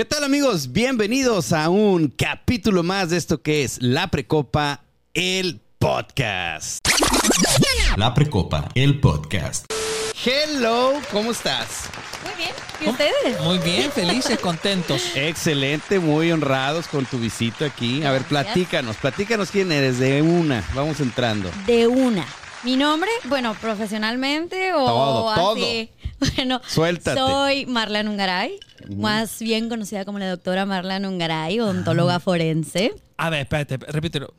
[0.00, 0.72] ¿Qué tal amigos?
[0.72, 4.80] Bienvenidos a un capítulo más de esto que es La Precopa,
[5.12, 6.88] el podcast.
[7.98, 9.66] La Precopa, el podcast.
[10.24, 11.90] Hello, ¿cómo estás?
[12.24, 12.50] Muy bien.
[12.80, 13.42] ¿Y ustedes?
[13.42, 15.02] Muy bien, felices, contentos.
[15.14, 18.02] Excelente, muy honrados con tu visita aquí.
[18.02, 20.64] A ver, platícanos, platícanos quién eres de una.
[20.74, 21.50] Vamos entrando.
[21.66, 22.24] De una.
[22.64, 25.52] Mi nombre, bueno, profesionalmente o Todo, todo.
[25.52, 25.90] así.
[26.36, 27.18] Bueno, Suéltate.
[27.18, 28.60] soy Marla Nungaray,
[28.94, 32.92] más bien conocida como la doctora Marla Nungaray, odontóloga forense.
[33.16, 34.34] A ver, espérate, repítelo.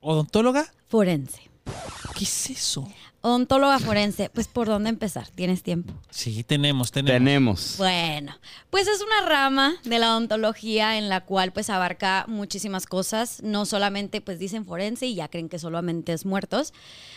[0.00, 0.70] ¿Odontóloga?
[0.86, 1.40] Forense.
[2.18, 2.86] ¿Qué es eso?
[3.22, 4.28] Odontóloga forense.
[4.28, 5.26] Pues, ¿por dónde empezar?
[5.30, 5.94] ¿Tienes tiempo?
[6.10, 7.14] Sí, tenemos, tenemos.
[7.16, 7.74] Tenemos.
[7.78, 8.36] Bueno,
[8.68, 13.64] pues es una rama de la odontología en la cual pues abarca muchísimas cosas, no
[13.64, 16.74] solamente pues dicen forense y ya creen que solamente es muertos,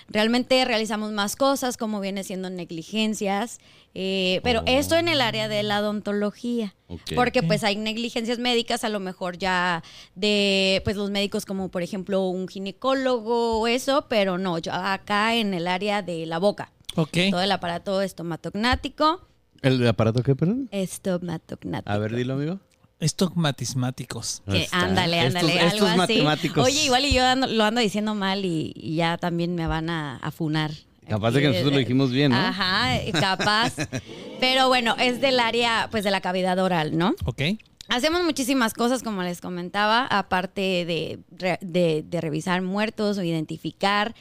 [0.09, 3.59] realmente realizamos más cosas como viene siendo negligencias,
[3.93, 6.75] eh, pero esto en el área de la odontología,
[7.15, 9.83] porque pues hay negligencias médicas a lo mejor ya
[10.15, 15.35] de pues los médicos como por ejemplo un ginecólogo o eso, pero no, yo acá
[15.35, 16.71] en el área de la boca.
[16.95, 17.17] Ok.
[17.29, 19.21] Todo el aparato estomatognático,
[19.61, 20.69] ¿El aparato qué, perdón?
[20.71, 21.91] Estomatognático.
[21.91, 22.59] A ver, dilo, amigo.
[22.99, 24.41] Estogmatismáticos.
[24.49, 24.79] Que Está.
[24.81, 25.97] ándale, ándale, Estos- algo estos así.
[25.97, 26.65] matemáticos.
[26.65, 29.89] Oye, igual y yo ando- lo ando diciendo mal y, y ya también me van
[29.89, 30.71] a, a funar.
[31.07, 32.37] Capaz de que nosotros lo dijimos bien, ¿no?
[32.37, 33.73] Ajá, capaz.
[34.41, 37.15] Pero bueno, es del área, pues, de la cavidad oral, ¿no?
[37.25, 37.41] Ok.
[37.89, 44.13] Hacemos muchísimas cosas, como les comentaba, aparte de, re- de- de revisar muertos o identificar.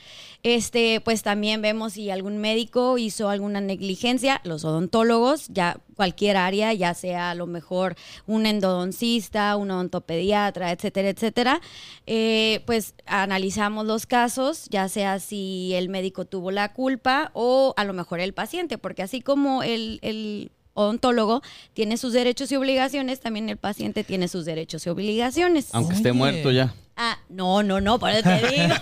[0.45, 6.73] Este, pues también vemos si algún médico hizo alguna negligencia, los odontólogos, ya cualquier área,
[6.75, 7.97] ya sea a lo mejor
[8.29, 11.61] un endodoncista, un odontopediatra, etcétera, etcétera.
[12.07, 17.83] eh, pues analizamos los casos, ya sea si el médico tuvo la culpa o a
[17.83, 23.19] lo mejor el paciente, porque así como el, el odontólogo tiene sus derechos y obligaciones,
[23.21, 25.69] también el paciente tiene sus derechos y obligaciones.
[25.73, 26.73] Aunque esté muerto ya.
[26.97, 28.75] Ah, no, no, no, por eso te digo.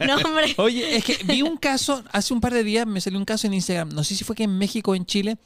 [0.06, 0.54] No, hombre.
[0.56, 3.46] Oye, es que vi un caso, hace un par de días me salió un caso
[3.46, 5.36] en Instagram, no sé si fue que en México o en Chile,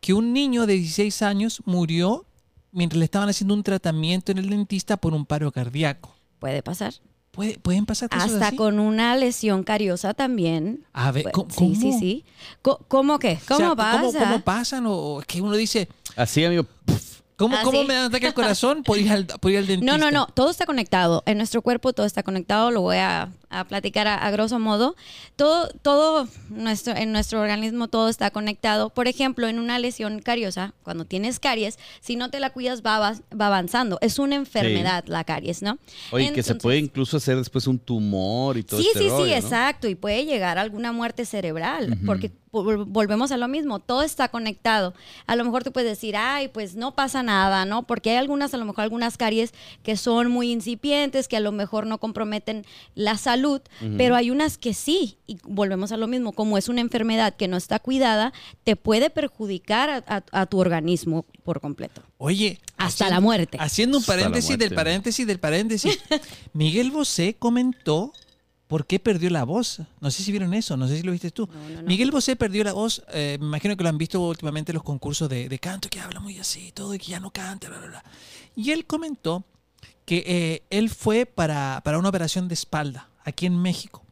[0.00, 2.26] que un niño de 16 años murió
[2.72, 6.14] mientras le estaban haciendo un tratamiento en el dentista por un paro cardíaco.
[6.38, 6.94] Puede pasar.
[7.32, 8.56] ¿Puede- ¿Pueden pasar cosas Hasta así?
[8.56, 10.84] con una lesión cariosa también.
[10.92, 11.50] A ver, ¿cómo?
[11.50, 12.24] Sí, sí, sí.
[12.60, 13.38] Co- ¿Cómo qué?
[13.42, 14.00] O ¿Cómo sea, pasa?
[14.02, 14.86] ¿cómo, cómo pasan?
[14.86, 16.64] O o es que uno dice, Así, amigo.
[16.84, 17.11] puf.
[17.42, 17.86] ¿Cómo, Ah, cómo sí.
[17.86, 19.98] me da ataque al corazón por ir al, por ir al dentista?
[19.98, 21.22] No, no, no, todo está conectado.
[21.26, 24.94] En nuestro cuerpo todo está conectado, lo voy a, a platicar a, a grosso modo.
[25.36, 28.90] Todo, todo nuestro, en nuestro organismo todo está conectado.
[28.90, 32.98] Por ejemplo, en una lesión cariosa, cuando tienes caries, si no te la cuidas va,
[32.98, 33.98] va avanzando.
[34.00, 35.78] Es una enfermedad la caries, ¿no?
[36.12, 39.24] Oye, que se puede incluso hacer después un tumor y todo Sí, este sí, rollo,
[39.24, 39.36] sí, ¿no?
[39.36, 39.88] exacto.
[39.88, 44.28] Y puede llegar a alguna muerte cerebral, porque vol- volvemos a lo mismo, todo está
[44.28, 44.92] conectado.
[45.26, 47.84] A lo mejor tú puedes decir, ay, pues no pasa nada, ¿no?
[47.84, 51.50] Porque hay algunas, a lo mejor algunas caries que son muy incipientes, que a lo
[51.50, 53.62] mejor no comprometen la salud,
[53.96, 55.16] pero hay unas que sí.
[55.26, 58.32] Y volvemos a lo mismo, como es una enfermedad que no está cuidada,
[58.64, 62.02] te puede perjudicar a, a- a tu organismo por completo.
[62.18, 62.58] Oye.
[62.76, 63.56] Hasta haciendo- la muerte.
[63.60, 65.98] Haciendo un paréntesis del paréntesis del paréntesis.
[66.52, 68.12] Miguel Bosé comentó
[68.72, 69.82] por qué perdió la voz.
[70.00, 71.46] No sé si vieron eso, no sé si lo viste tú.
[71.46, 71.88] No, no, no.
[71.88, 74.82] Miguel Bosé perdió la voz, eh, me imagino que lo han visto últimamente en los
[74.82, 77.68] concursos de, de canto, que habla muy así y todo, y que ya no canta,
[77.68, 78.04] bla, bla, bla.
[78.56, 79.44] Y él comentó
[80.06, 84.02] que eh, él fue para, para una operación de espalda aquí en México.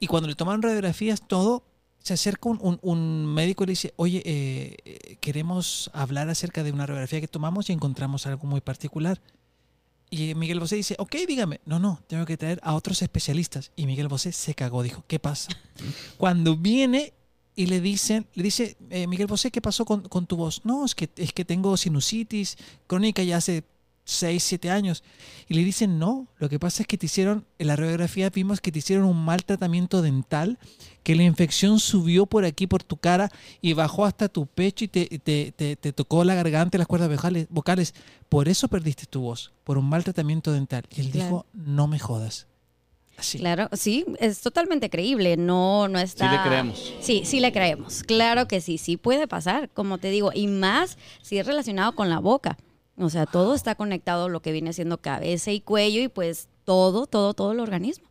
[0.00, 1.62] Y cuando le tomaron radiografías, todo,
[1.98, 6.62] se acerca un, un- un médico y le dice, oye, eh, eh, queremos hablar acerca
[6.62, 9.20] de una radiografía que tomamos y encontramos algo muy particular.
[10.12, 11.62] Y Miguel Bosé dice, ok, dígame.
[11.64, 13.72] No, no, tengo que traer a otros especialistas.
[13.76, 15.48] Y Miguel Bosé se cagó, dijo, ¿qué pasa?
[16.18, 17.14] Cuando viene
[17.56, 20.60] y le dicen, le dice, eh, Miguel Bosé, ¿qué pasó con, con tu voz?
[20.66, 23.64] No, es que, es que tengo sinusitis crónica ya hace
[24.04, 25.02] 6, 7 años.
[25.48, 28.60] Y le dicen, no, lo que pasa es que te hicieron, en la radiografía vimos
[28.60, 30.58] que te hicieron un mal tratamiento dental,
[31.02, 33.30] que la infección subió por aquí, por tu cara,
[33.60, 36.86] y bajó hasta tu pecho y te, te, te- te tocó la garganta y las
[36.88, 37.94] cuerdas vocales, vocales.
[38.28, 40.84] Por eso perdiste tu voz, por un mal tratamiento dental.
[40.94, 41.24] Y él Claro.
[41.26, 42.46] dijo, no me jodas.
[43.18, 43.38] Así.
[43.38, 46.28] Claro, sí, es totalmente creíble, no, no está...
[46.30, 46.92] Sí le creemos.
[47.00, 50.96] Sí, sí le creemos, claro que sí, sí puede pasar, como te digo, y más
[51.20, 52.56] si es relacionado con la boca.
[52.98, 57.06] O sea, todo está conectado, lo que viene siendo cabeza y cuello y pues todo,
[57.06, 58.06] todo, todo el organismo.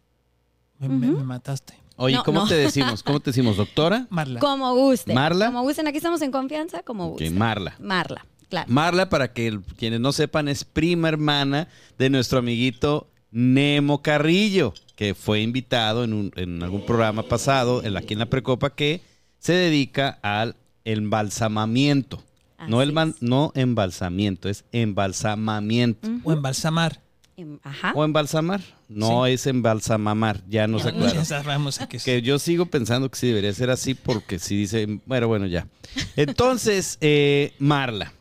[0.79, 1.75] Me, mataste.
[1.97, 2.47] Oye, No, ¿cómo no.
[2.47, 3.03] te decimos?
[3.03, 4.07] ¿Cómo te decimos, doctora?
[4.09, 4.39] Marla.
[4.39, 5.13] Como gusten.
[5.13, 5.45] ¿Marla?
[5.47, 7.37] Como gusten, aquí estamos en confianza, como gusten.
[7.37, 7.75] Marla.
[7.79, 8.65] Marla, claro.
[8.71, 11.67] Marla, para que el- quienes no sepan, es prima hermana
[11.99, 17.95] de nuestro amiguito Nemo Carrillo, que fue invitado en, un- en algún programa pasado, en-
[17.95, 19.01] aquí en la Precopa, que
[19.37, 20.55] se dedica al
[20.85, 22.23] embalsamamiento.
[22.67, 23.21] No, el man- es.
[23.21, 26.09] no embalsamiento, es embalsamamiento.
[26.23, 27.01] O embalsamar.
[27.37, 27.93] Em, Ajá.
[27.95, 28.61] O embalsamar.
[28.89, 32.03] No es embalsamamar, ya nos Ya sabemos que es.
[32.03, 35.67] Que yo sigo pensando que sí debería ser así porque si dice, bueno, bueno, ya.
[36.15, 38.13] Entonces, eh, Marla,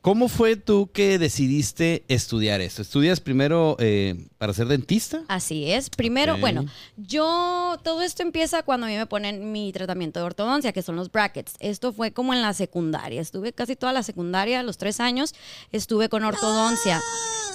[0.00, 2.82] ¿cómo fue tú que decidiste estudiar esto?
[2.82, 5.22] ¿Estudias primero eh, para ser dentista?
[5.28, 5.90] Así es.
[5.90, 6.66] Primero, bueno,
[6.96, 10.96] yo, todo esto empieza cuando a mí me ponen mi tratamiento de ortodoncia, que son
[10.96, 11.54] los brackets.
[11.60, 13.20] Esto fue como en la secundaria.
[13.20, 15.34] Estuve casi toda la secundaria, los tres años,
[15.72, 17.00] estuve con ortodoncia.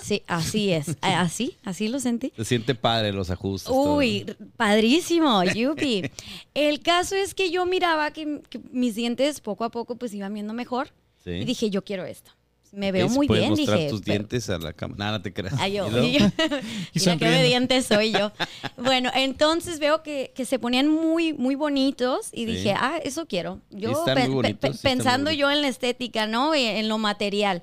[0.01, 0.97] Sí, así es.
[1.01, 2.33] Así, así lo sentí.
[2.35, 3.71] Se siente padre los ajustes.
[3.71, 3.97] todo.
[3.97, 4.25] Uy,
[4.57, 6.09] padrísimo, yupi.
[6.53, 10.33] El caso es que yo miraba que, que mis dientes poco a poco pues iban
[10.33, 10.89] viendo mejor.
[11.23, 11.31] Sí.
[11.31, 12.31] Y dije, yo quiero esto.
[12.73, 13.89] Me veo muy bien, mostrar dije.
[13.89, 14.97] tus pero- dientes a la cámara.
[14.97, 15.55] Nada, no te creas.
[15.59, 16.25] Ay, yo, ¿Y yo-
[16.93, 18.31] Y Mira qué obediente soy yo.
[18.77, 22.45] Bueno, entonces veo que, que se ponían muy, muy bonitos y Sí.
[22.45, 23.59] dije, ah, eso quiero.
[23.71, 26.55] Yo pe- bonitos, pe- pensando yo en la estética, ¿no?
[26.55, 27.61] Y en lo material.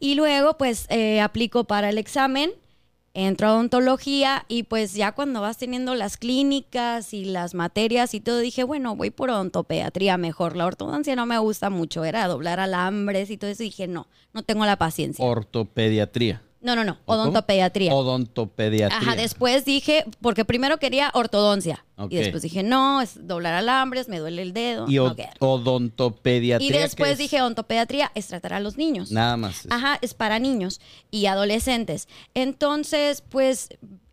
[0.00, 2.50] Y luego, pues, eh, aplico para el examen,
[3.18, 8.20] entro a odontología y pues ya cuando vas teniendo las clínicas y las materias y
[8.20, 10.56] todo, dije, bueno, voy por odontopediatría mejor.
[10.56, 13.64] La ortodoncia no me gusta mucho, era doblar alambres y todo eso.
[13.64, 15.24] Y dije, no, no tengo la paciencia.
[15.24, 16.42] Ortopediatría.
[16.60, 17.94] No, no, no, odontopediatría.
[17.94, 18.98] Odontopediatría.
[18.98, 21.84] Ajá, después dije, porque primero quería ortodoncia.
[22.10, 24.86] Y después dije, no, es doblar alambres, me duele el dedo.
[24.88, 26.68] Y od- odontopediatría.
[26.68, 27.18] Y ¿qué después es?
[27.18, 29.10] dije, odontopediatría es tratar a los niños.
[29.10, 29.66] Nada más.
[29.70, 32.08] Ajá, es para niños y adolescentes.
[32.34, 33.68] Entonces, pues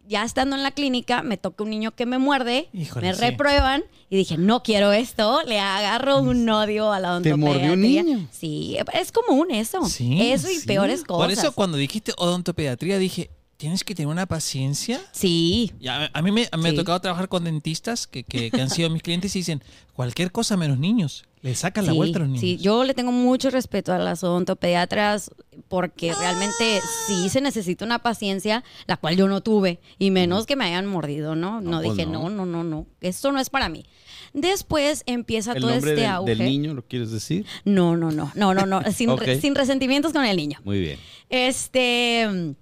[0.08, 3.22] ya estando en la clínica, me toca un niño que me muerde, Híjole, me sí.
[3.22, 7.68] reprueban y dije, no quiero esto, le agarro un odio a la ¿Te odontopediatría.
[7.70, 8.28] mordió un niño?
[8.32, 9.84] Sí, es común eso.
[9.86, 10.68] Sí, eso y sí.
[10.68, 11.26] peores cosas.
[11.26, 15.00] Por eso cuando dijiste odontopediatría dije, tienes que tener una paciencia.
[15.12, 16.76] Sí, Ya, a mí me, me Sí.
[16.76, 19.64] ha tocado trabajar con dentistas que, que- que han sido mis clientes y dicen,
[19.94, 21.24] cualquier cosa menos niños.
[21.42, 22.42] Le sacan la vuelta a los niños.
[22.42, 25.30] Sí, yo le tengo mucho respeto a las odontopediatras
[25.68, 30.56] porque realmente sí se necesita una paciencia, la cual yo no tuve, y menos que
[30.56, 31.62] me hayan mordido, ¿no?
[31.62, 32.30] No, No, pues dije, no.
[32.30, 33.86] no, no, no, no, esto no es para mí.
[34.34, 36.36] Después empieza ¿El todo nombre este del, auge.
[36.36, 37.46] del niño lo quieres decir?
[37.64, 39.10] No, no, no, no, no, no, sin,
[39.40, 40.60] sin resentimientos con el niño.
[40.66, 41.00] Muy bien.
[41.30, 42.56] Este.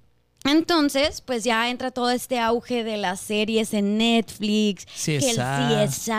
[0.45, 5.38] Entonces, pues ya entra todo este auge de las series en Netflix, que el
[5.90, 6.12] CSI.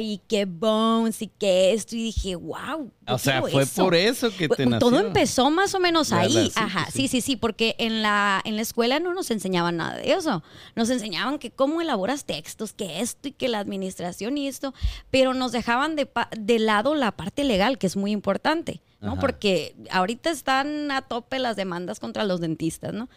[0.00, 2.90] Y que Bones y que esto, y dije, wow.
[3.06, 5.06] O sea, fue por eso que te Todo nació.
[5.08, 6.32] empezó más o menos ahí.
[6.32, 7.08] la- sí, Ajá, sí, sí.
[7.08, 10.42] sí, sí, porque en la, en la escuela no nos enseñaban nada de eso.
[10.76, 14.74] Nos enseñaban que cómo elaboras textos, que esto y que la administración y esto,
[15.10, 19.12] pero nos dejaban de, de lado la parte legal, que es muy importante, ¿no?
[19.12, 19.20] Ajá.
[19.20, 23.08] Porque ahorita están a tope las demandas contra los dentistas, ¿no?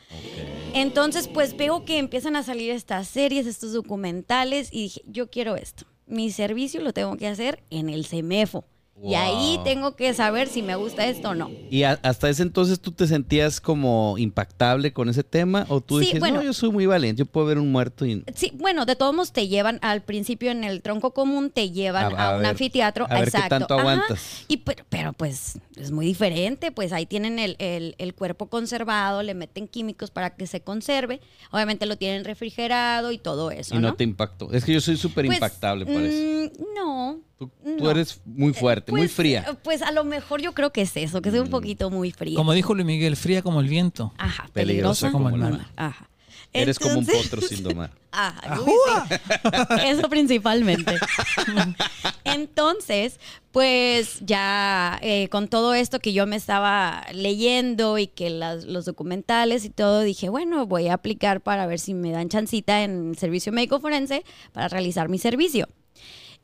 [0.73, 5.55] Entonces, pues veo que empiezan a salir estas series, estos documentales, y dije, yo quiero
[5.55, 5.85] esto.
[6.05, 8.65] Mi servicio lo tengo que hacer en el CEMEFO.
[9.05, 11.51] Y ahí tengo que saber si me gusta esto o no.
[11.69, 15.65] ¿Y a- hasta ese entonces tú te sentías como impactable con ese tema?
[15.69, 16.37] ¿O tú Sí, dices, bueno.
[16.37, 18.23] no, yo soy muy valiente, yo puedo ver un muerto y...
[18.33, 22.15] Sí, bueno, de todos modos te llevan al principio en el tronco común, te llevan
[22.15, 23.05] A- a, a un ver, anfiteatro.
[23.09, 23.49] a ver qué exacto.
[23.49, 23.81] tanto Ajá.
[23.81, 24.45] aguantas.
[24.47, 29.21] Y pero, pero, pues es muy diferente, pues ahí tienen el, el- el cuerpo conservado,
[29.23, 31.19] le meten químicos para que se conserve,
[31.51, 33.95] obviamente lo tienen refrigerado y todo eso, Y no ¿no?
[33.95, 34.51] te impactó.
[34.53, 36.51] Es que yo soy súper Pues, impactable, parece.
[36.57, 37.19] mm, no.
[37.37, 37.91] Tú, tú no.
[37.91, 39.45] eres muy fuerte, muy Pues, fría.
[39.49, 41.43] eh, Pues a lo mejor yo creo que es eso, que soy Mm.
[41.43, 42.35] un poquito muy fría.
[42.37, 44.13] Como dijo Luis Miguel, fría como el viento.
[44.17, 45.51] Ajá, Peligrosa peligrosa, como el el mar.
[45.51, 45.67] mar.
[45.75, 46.09] Ajá.
[46.55, 47.89] Eres como un potro sin domar.
[48.11, 48.71] Ajá, uy,
[49.09, 49.87] sí.
[49.87, 50.97] Eso principalmente.
[52.25, 53.19] Entonces,
[53.51, 58.85] pues ya eh, con todo esto que yo me estaba leyendo y que las- los
[58.85, 63.09] documentales y todo, dije, bueno, voy a aplicar para ver si me dan chancita en
[63.11, 65.67] el servicio médico forense para realizar mi servicio.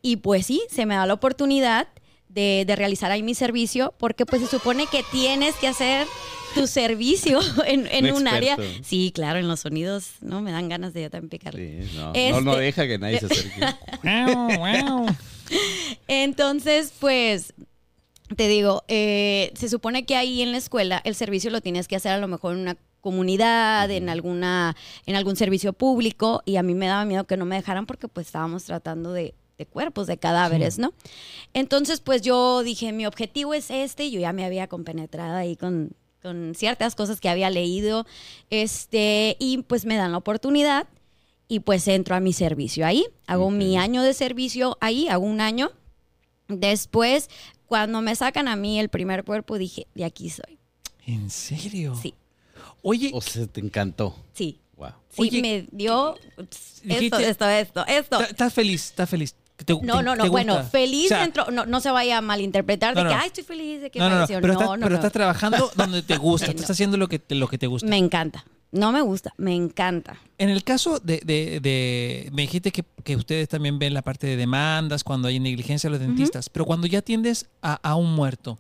[0.02, 1.88] Y pues sí, se me da la oportunidad
[2.30, 6.08] de, de realizar ahí mi servicio, porque pues se supone que tienes que hacer
[6.56, 8.58] tu servicio en, en Un un área.
[8.84, 10.42] Sí, claro, en los sonidos, ¿no?
[10.42, 11.86] Me dan ganas de yo también picarle.
[11.86, 13.62] Sí, no, no, Este- no deja que nadie se acerque.
[16.08, 17.54] Entonces, pues,
[18.36, 21.96] te digo, eh, se supone que ahí en la escuela el servicio lo tienes que
[21.96, 26.64] hacer a lo mejor en una comunidad, en alguna, en algún servicio público, y a
[26.64, 30.08] mí me daba miedo que no me dejaran porque pues estábamos tratando de, de cuerpos,
[30.08, 30.94] de cadáveres, ¿no?
[31.54, 35.56] Entonces, pues yo dije, mi objetivo es este, y yo ya me había compenetrado ahí
[35.58, 35.92] con,
[36.24, 38.08] con ciertas cosas que había leído,
[38.50, 40.88] este, y pues me dan la oportunidad
[41.50, 45.42] y pues entro a mi servicio ahí, hago mi año de servicio ahí, hago un
[45.42, 45.72] año.
[46.48, 47.30] Después,
[47.68, 50.58] cuando me sacan a mí el primer cuerpo, dije, de aquí soy.
[51.06, 51.96] ¿En serio?
[52.02, 52.14] Sí,
[52.82, 54.16] Oye, O sea, te encantó.
[54.34, 54.60] sí.
[54.78, 54.92] Wow.
[55.10, 56.46] Sí, Oye, me dio esto,
[56.84, 58.22] dijiste- esto, esto, esto.
[58.22, 59.36] estás feliz, estás feliz.
[59.66, 60.32] Te- No, no, te no.
[60.32, 61.52] Bueno, feliz O sea, dentro.
[61.52, 64.10] No, no se vaya a malinterpretar de No, que, ay, estoy feliz de que No,
[64.10, 67.20] no, pero, no, estás, no, pero estás trabajando donde te gusta, estás haciendo lo que
[67.20, 67.88] te, lo que te gusta.
[67.88, 68.46] Me encanta.
[68.72, 70.18] No me gusta, me encanta.
[70.38, 74.28] En el caso de, de- de- me dijiste que, que ustedes también ven la parte
[74.28, 78.14] de demandas cuando hay negligencia de los dentistas, pero cuando ya atiendes a, a un
[78.14, 78.60] muerto.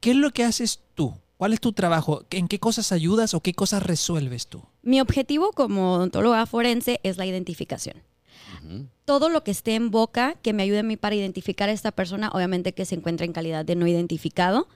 [0.00, 1.14] ¿qué es lo que haces tú?
[1.38, 2.24] ¿Cuál es tu trabajo?
[2.30, 4.62] ¿En qué cosas ayudas o qué cosas resuelves tú?
[4.82, 7.96] Mi objetivo como odontóloga forense es la identificación.
[9.04, 11.92] Todo lo que esté en boca que me ayude a mí para identificar a esta
[11.92, 14.68] persona, obviamente que se encuentra en calidad de no identificado.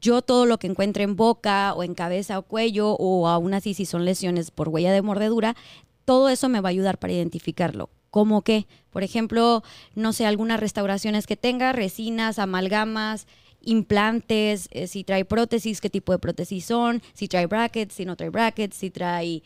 [0.00, 3.74] Yo todo lo que encuentre en boca o en cabeza o cuello o aún así
[3.74, 5.56] si son lesiones por huella de mordedura,
[6.04, 7.90] todo eso me va a ayudar para identificarlo.
[8.10, 8.66] ¿Cómo qué?
[8.90, 9.62] Por ejemplo,
[9.94, 13.26] no sé, algunas restauraciones que tenga, resinas, amalgamas,
[13.60, 18.16] implantes, eh, si trae prótesis, qué tipo de prótesis son, si trae brackets, si no
[18.16, 19.42] trae brackets, si trae...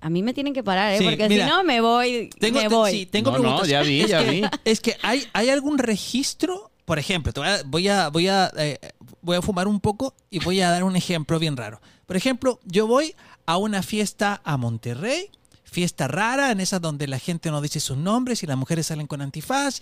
[0.00, 0.98] A mí me tienen que parar, ¿eh?
[0.98, 2.90] Sí, porque mira, si no me voy, Tengo, me te- voy.
[2.90, 3.68] sí, tengo No, no, preguntas.
[3.68, 4.42] ya vi, es ya que, vi.
[4.64, 8.50] Es que hay, hay algún registro, por ejemplo, te voy a, voy a, voy a,
[8.56, 8.78] eh,
[9.22, 11.80] voy a fumar un poco y voy a dar un ejemplo bien raro.
[12.06, 13.14] Por ejemplo, yo voy
[13.46, 15.30] a una fiesta a Monterrey,
[15.70, 19.06] fiesta rara, en esas donde la gente no dice sus nombres y las mujeres salen
[19.06, 19.80] con antifaz,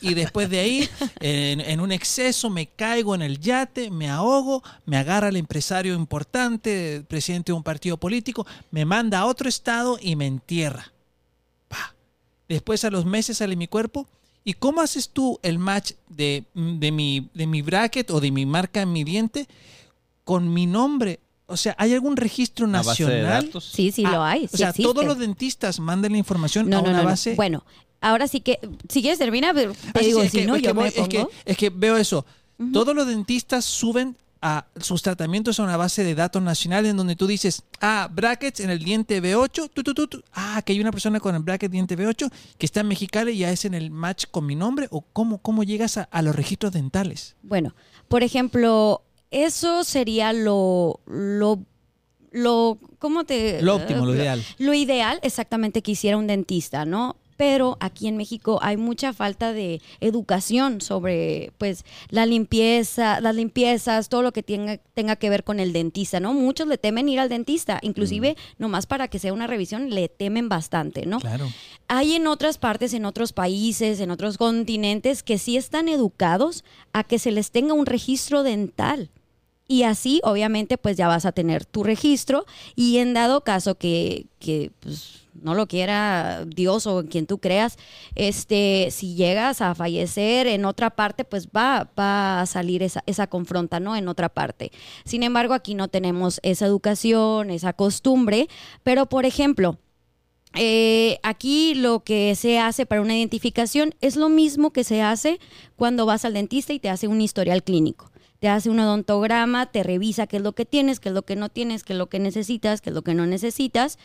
[0.00, 0.88] y después de ahí,
[1.20, 7.04] en, un exceso, me caigo en el yate, me ahogo, me agarra el empresario importante,
[7.08, 10.92] presidente de un partido político, me manda a otro estado y me entierra.
[11.68, 11.94] Pa.
[12.48, 14.06] Después a los meses sale mi cuerpo.
[14.46, 18.82] ¿Y cómo haces tú el match de, mi, de mi bracket o de mi marca
[18.82, 19.48] en mi diente
[20.22, 21.18] con mi nombre?
[21.46, 23.44] O sea, ¿hay algún registro Una base de nacional?
[23.46, 23.64] datos.
[23.72, 24.46] Sí, sí Ah, lo hay.
[24.52, 24.90] O sea, existe.
[24.90, 27.08] todos los dentistas mandan la información no, a no, una no, no.
[27.10, 27.34] base.
[27.34, 27.64] Bueno,
[28.00, 28.58] ahora sí que,
[28.88, 30.74] si quieres termina, pero te Ah, digo, sí, es si que- no, es que yo
[30.74, 31.30] voy- me es que, pongo.
[31.44, 32.24] es que veo eso.
[32.72, 37.16] Todos los dentistas suben a sus tratamientos a una base de datos nacional en donde
[37.16, 40.22] tú dices, ah, brackets en el diente B8, tu, tu, tu, tu.
[40.34, 43.38] ah, que hay una persona con el bracket diente B8 que está en Mexicali y
[43.38, 46.34] ya es en el match con mi nombre, o cómo, cómo llegas a, a los
[46.36, 47.36] registros dentales.
[47.42, 47.74] Bueno,
[48.08, 49.02] por ejemplo,
[49.34, 51.58] eso sería lo, lo,
[52.30, 53.60] lo, ¿cómo te?
[53.62, 54.42] Lo óptimo, lo ideal.
[54.58, 57.16] Lo ideal, exactamente, que hiciera un dentista, ¿no?
[57.36, 64.08] Pero aquí en México hay mucha falta de educación sobre, pues, la limpieza, las limpiezas,
[64.08, 66.32] todo lo que tenga, tenga que ver con el dentista, ¿no?
[66.32, 70.48] Muchos le temen ir al dentista, inclusive nomás para que sea una revisión le temen
[70.48, 71.18] bastante, ¿no?
[71.18, 71.48] Claro.
[71.88, 76.62] Hay en otras partes, en otros países, en otros continentes que sí están educados
[76.92, 79.10] a que se les tenga un registro dental.
[79.66, 82.44] Y así, obviamente, pues ya vas a tener tu registro
[82.76, 87.76] y en dado caso que, que, pues, no lo quiera Dios o quien tú creas,
[88.14, 93.26] este, si llegas a fallecer en otra parte, pues va, va a salir esa, esa
[93.26, 93.96] confronta, ¿no?
[93.96, 94.70] En otra parte.
[95.04, 98.48] Sin embargo, aquí no tenemos esa educación, esa costumbre,
[98.82, 99.78] pero por ejemplo,
[100.56, 105.40] eh, aquí lo que se hace para una identificación es lo mismo que se hace
[105.76, 108.10] cuando vas al dentista y te hace un historial clínico.
[108.44, 111.34] Te hace un odontograma, te revisa qué es lo que tienes, qué es lo que
[111.34, 113.98] no tienes, qué es lo que necesitas, qué es lo que no necesitas.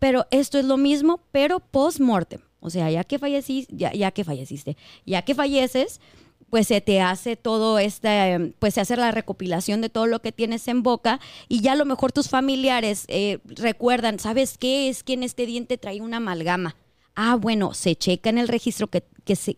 [0.00, 2.40] Pero esto es lo mismo, pero post-mortem.
[2.58, 6.00] O sea, ya que falleciste, ya, que falleciste, ya que falleces,
[6.50, 10.32] pues se te hace todo este, pues se hace la recopilación de todo lo que
[10.32, 14.88] tienes en boca y ya a lo mejor tus familiares eh, recuerdan, ¿sabes qué?
[14.88, 16.74] Es que en este diente trae una amalgama.
[17.14, 19.04] Ah, bueno, se checa en el registro que,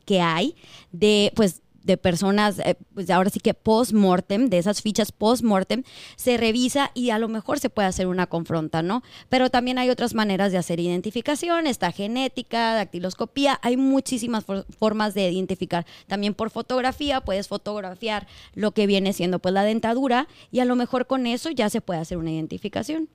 [0.05, 0.57] que hay
[0.93, 5.85] de, pues, de personas, eh, pues ahora sí que post-mortem, de esas fichas post-mortem,
[6.17, 9.03] se revisa y a lo mejor se puede hacer una confronta, ¿no?
[9.29, 15.15] Pero también hay otras maneras de hacer identificación, está genética, dactiloscopía, hay muchísimas for- formas
[15.15, 15.87] de identificar.
[16.09, 20.75] También por fotografía, puedes fotografiar lo que viene siendo pues la dentadura y a lo
[20.75, 23.09] mejor con eso ya se puede hacer una identificación.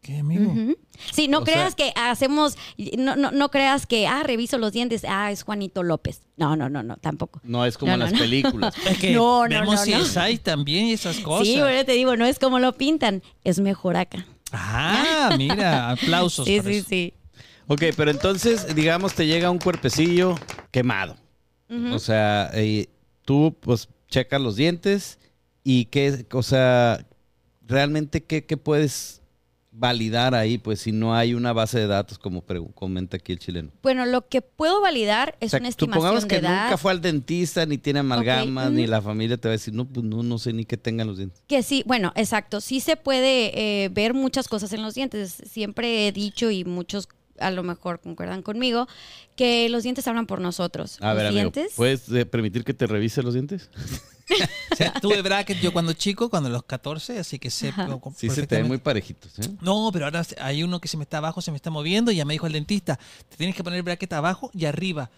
[0.00, 0.54] ¿Qué, amigo?
[1.12, 2.56] Sí, no O creas que hacemos,
[2.96, 6.22] no, no, no creas que, ah, reviso los dientes, ah, es Juanito López.
[6.38, 7.40] No, no, no, no, tampoco.
[7.44, 8.18] No es como No, en no, las no.
[8.18, 8.74] películas.
[8.88, 10.04] Es que No, no, vemos no, no.
[10.04, 11.46] CSI también y esas cosas.
[11.46, 14.26] Sí, bueno, te digo, no es como lo pintan, es mejor acá.
[14.52, 16.46] Ah, mira, aplausos.
[16.46, 16.88] Sí, sí, eso.
[16.88, 17.14] sí.
[17.66, 20.34] Ok, pero entonces, digamos, te llega un cuerpecillo
[20.70, 21.16] quemado.
[21.92, 22.88] O sea, eh,
[23.24, 25.20] tú pues checas los dientes
[25.62, 27.06] y qué, o sea,
[27.64, 29.19] realmente qué, qué puedes
[29.80, 32.44] validar ahí, pues si no hay una base de datos como
[32.74, 33.70] comenta aquí el chileno.
[33.82, 36.64] Bueno, lo que puedo validar es o sea, una supongamos estimación que de edad.
[36.64, 39.86] nunca fue al dentista, ni tiene amalgamas, ni la familia te va a decir, no,
[39.86, 41.42] pues no, no sé ni qué tengan los dientes.
[41.48, 42.60] Que sí, bueno, exacto.
[42.60, 45.42] Sí se puede eh, ver muchas cosas en los dientes.
[45.50, 47.08] Siempre he dicho y muchos
[47.38, 48.86] a lo mejor concuerdan conmigo
[49.34, 50.98] que los dientes hablan por nosotros.
[51.00, 51.72] A los ver, amigo, dientes.
[51.74, 53.70] ¿puedes eh, permitir que te revise los dientes?
[54.72, 57.72] O sea, tuve bracket yo cuando chico, cuando a los 14, así que sé.
[58.16, 59.50] Sí, se te ven muy parejitos, ¿eh?
[59.60, 62.16] No, pero ahora hay uno que se me está abajo, se me está moviendo y
[62.16, 65.10] ya me dijo el dentista, te tienes que poner el bracket abajo y arriba.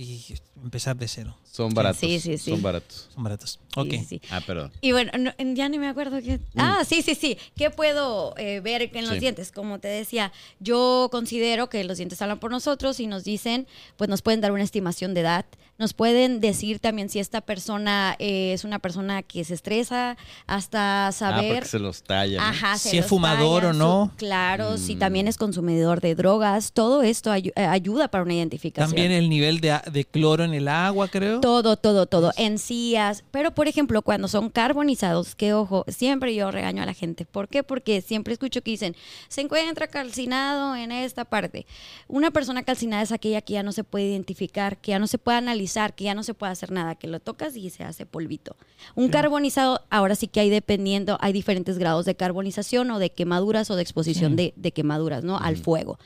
[0.00, 0.24] y
[0.62, 1.36] empezar de cero.
[1.50, 1.98] Son baratos.
[1.98, 2.50] Sí, sí, sí.
[2.52, 3.08] Son baratos.
[3.12, 3.58] Son baratos.
[3.74, 3.88] Ok.
[3.90, 4.20] sí, sí.
[4.30, 4.70] Ah, perdón.
[4.80, 6.38] Y bueno, no- ya ni me acuerdo qué.
[6.56, 7.36] Ah, sí, sí, sí.
[7.56, 9.18] ¿Qué puedo eh, ver en los Sí.
[9.18, 9.50] dientes?
[9.50, 14.08] Como te decía, yo considero que los dientes hablan por nosotros y nos dicen, pues
[14.08, 15.46] nos pueden dar una estimación de edad.
[15.80, 20.16] Nos pueden decir también si esta persona eh, es una persona que se estresa,
[20.48, 21.54] hasta Ah, saber.
[21.54, 22.38] porque se los tallan.
[22.38, 22.42] ¿no?
[22.42, 24.10] Ajá, se Si es fumador tallan, o no.
[24.10, 24.98] su- claro, si Mm.
[24.98, 28.88] también es consumidor de drogas, todo esto eh, ayuda para una identificación.
[28.90, 31.38] También el nivel de, a- de cloro en el agua, creo.
[31.40, 32.32] Todo, todo, todo.
[32.36, 33.22] Encías.
[33.30, 37.24] Pero, por ejemplo, cuando son carbonizados, que ojo, siempre yo regaño a la gente.
[37.24, 37.62] ¿Por qué?
[37.62, 38.96] Porque siempre escucho que dicen,
[39.28, 41.66] se encuentra calcinado en esta parte.
[42.08, 45.18] Una persona calcinada es aquella que ya no se puede identificar, que ya no se
[45.18, 48.06] puede analizar, que ya no se puede hacer nada, que lo tocas y se hace
[48.06, 48.56] polvito.
[48.94, 53.70] Un carbonizado, ahora sí que hay dependiendo, hay diferentes grados de carbonización o de quemaduras
[53.70, 54.36] o de exposición Sí.
[54.36, 55.38] de, de quemaduras, ¿no?
[55.38, 55.98] Al fuego.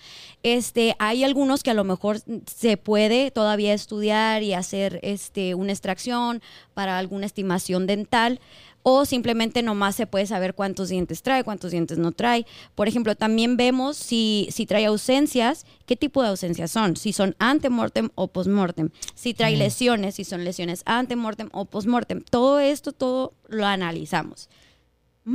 [0.43, 5.73] Este, hay algunos que a lo mejor se puede todavía estudiar y hacer este, una
[5.73, 6.43] extracción
[6.75, 8.41] para alguna estimación dental.
[8.85, 12.47] O simplemente nomás se puede saber cuántos dientes trae, cuántos dientes no trae.
[12.75, 17.37] Por ejemplo, también vemos si, si trae ausencias, qué tipo de ausencias son, si son
[17.39, 22.23] antemortem o postmortem, si trae lesiones, si son lesiones antemortem o postmortem.
[22.29, 24.49] Todo esto, todo lo analizamos.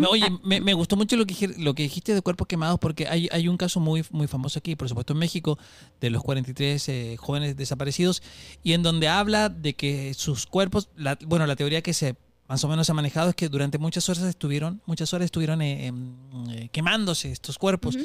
[0.10, 3.30] Oye, me, me gustó mucho lo que, lo que dijiste de cuerpos quemados porque hay,
[3.32, 5.58] hay un caso muy, muy famoso aquí, por supuesto en México,
[6.01, 8.22] de los 43 eh, jóvenes desaparecidos,
[8.63, 12.63] y en donde habla de que sus cuerpos, la- bueno, la teoría que se más
[12.63, 15.88] o menos se ha manejado es que durante muchas horas estuvieron, muchas horas estuvieron eh,
[15.88, 16.16] em,
[16.51, 17.96] eh, quemándose estos cuerpos.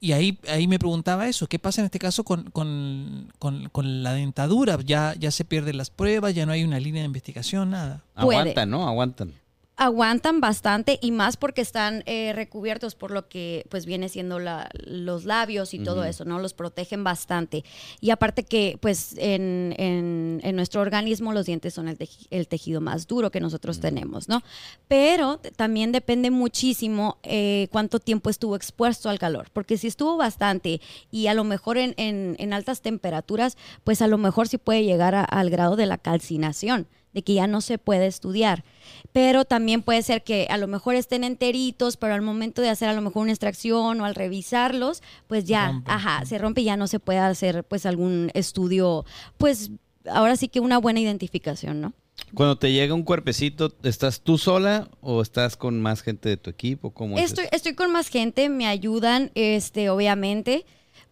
[0.00, 4.02] Y ahí, ahí me preguntaba eso, ¿qué pasa en este caso con, con, con- con
[4.02, 4.76] la dentadura?
[4.84, 8.02] Ya, ya se pierden las pruebas, ya no hay una línea de investigación, nada.
[8.16, 8.88] Aguantan, ¿no?
[8.88, 9.32] Aguantan.
[9.76, 14.68] Aguantan bastante y más porque están eh, recubiertos por lo que pues viene siendo la-
[14.84, 16.38] los labios y todo eso, ¿no?
[16.38, 17.64] Los protegen bastante.
[18.00, 22.48] Y aparte que pues en, en- en nuestro organismo los dientes son el, teji- el
[22.48, 24.42] tejido más duro que nosotros tenemos, ¿no?
[24.88, 30.80] Pero también depende muchísimo eh, cuánto tiempo estuvo expuesto al calor, porque si estuvo bastante
[31.10, 34.84] y a lo mejor en, en- en altas temperaturas, pues a lo mejor sí puede
[34.84, 38.64] llegar a- al grado de la calcinación de que ya no se puede estudiar.
[39.12, 42.88] Pero también puede ser que a lo mejor estén enteritos, pero al momento de hacer
[42.88, 46.76] a lo mejor una extracción o al revisarlos, pues ya, ajá, se rompe y ya
[46.76, 49.04] no se puede hacer pues algún estudio,
[49.38, 49.70] pues
[50.06, 51.92] ahora sí que una buena identificación, ¿no?
[52.34, 56.50] Cuando te llega un cuerpecito, ¿estás tú sola o estás con más gente de tu
[56.50, 56.90] equipo?
[56.92, 60.64] ¿Cómo es Estoy, estoy con más gente, me ayudan, este, obviamente.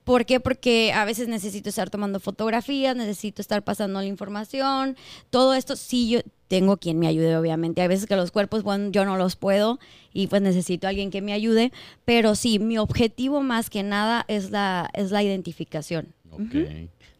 [0.04, 0.40] ¿Por qué?
[0.40, 4.96] Porque a veces necesito estar tomando fotografías, necesito estar pasando la información,
[5.30, 7.80] todo esto sí yo tengo quien me ayude, obviamente.
[7.80, 9.78] Hay veces que los cuerpos, bueno, yo no los puedo
[10.12, 11.70] y pues necesito a alguien que me ayude,
[12.04, 16.12] pero sí, mi objetivo más que nada es la, es la identificación.
[16.30, 16.54] Ok.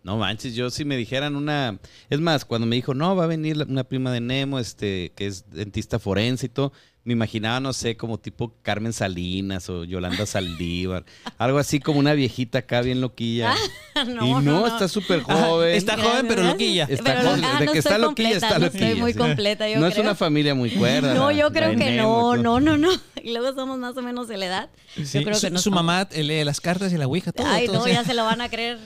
[0.03, 1.79] No manches, yo si me dijeran una...
[2.09, 5.27] Es más, cuando me dijo, no, va a venir una prima de Nemo, este, que
[5.27, 10.27] es dentista forense y todo, me imaginaba, no sé, como tipo Carmen Salinas o Yolanda
[10.27, 11.05] Saldívar.
[11.39, 13.55] algo así como una viejita acá bien loquilla.
[14.21, 15.75] y no, está súper joven.
[15.75, 16.87] Está joven, pero loquilla.
[16.91, 18.87] Está Pero joven, ah, de no que está loquilla, está no loquilla.
[18.89, 21.15] Estoy muy completa, yo no es una familia muy cuerda.
[21.15, 22.91] No, yo creo que no, no, no, no.
[23.23, 24.71] Y luego somos más o menos de la edad.
[24.95, 27.33] Sí, Yo creo su, que no su mamá eh, lee las cartas y la ouija,
[27.33, 27.47] todo.
[27.47, 27.93] Ay, todo, no, sí.
[27.93, 28.79] ya se lo van a creer.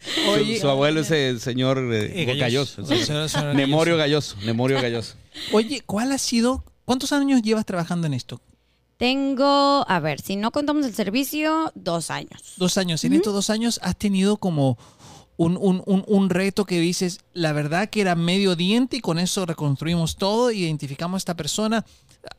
[0.00, 2.82] Su- Oye, su, abuelo es el señor eh, Eh, Galloso.
[2.86, 3.52] Galloso.
[3.52, 4.36] Nemorio Galloso.
[4.42, 5.16] Nemorio Galloso.
[5.52, 8.40] Oye, ¿cuál ha sido, cuántos años llevas trabajando en esto?
[8.96, 12.54] Tengo, a ver, si no contamos el servicio, dos años.
[12.56, 13.04] Dos años.
[13.04, 14.76] En estos dos años has tenido como
[15.36, 19.20] un, un- un- un reto que dices, la verdad que era medio diente y con
[19.20, 21.84] eso reconstruimos todo, identificamos a esta persona.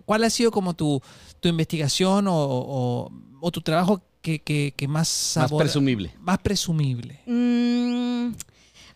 [0.05, 1.01] ¿Cuál ha sido como tu,
[1.39, 6.13] tu investigación o, o- o tu trabajo que, que- que más Más sabor- presumible.
[6.19, 7.21] Más presumible.
[7.25, 8.33] Mm,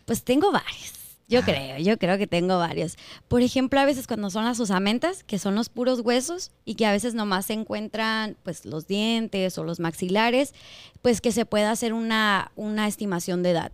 [0.04, 0.92] pues tengo varios.
[1.26, 2.96] Yo creo, yo creo que tengo varios.
[3.28, 6.84] Por ejemplo, a veces cuando son las osamentas, que son los puros huesos y que
[6.84, 10.52] a veces nomás se encuentran pues los dientes o los maxilares,
[11.00, 13.72] pues que se pueda hacer una, una estimación de edad.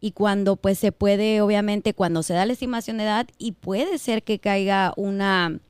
[0.00, 3.98] Y cuando pues se puede, obviamente, cuando se da la estimación de edad y puede
[3.98, 5.60] ser que caiga una,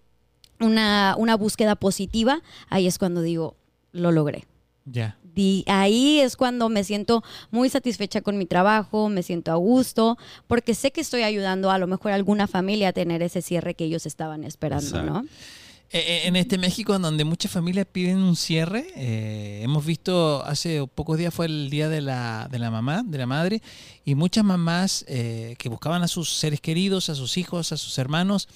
[0.60, 3.56] una, una búsqueda positiva, ahí es cuando digo,
[3.92, 4.44] lo logré.
[4.86, 5.18] Ya.
[5.34, 10.16] Di- ahí es cuando me siento muy satisfecha con mi trabajo, me siento a gusto,
[10.46, 13.74] porque sé que estoy ayudando a lo mejor a alguna familia a tener ese cierre
[13.74, 15.24] que ellos estaban esperando, ¿no?
[15.90, 20.42] Eh, eh, En este México, en donde muchas familias piden un cierre, eh, hemos visto
[20.44, 23.62] hace pocos días fue el día de la, de la mamá, de la madre,
[24.04, 27.98] y muchas mamás eh, que buscaban a sus seres queridos, a sus hijos, a sus
[27.98, 28.48] hermanos,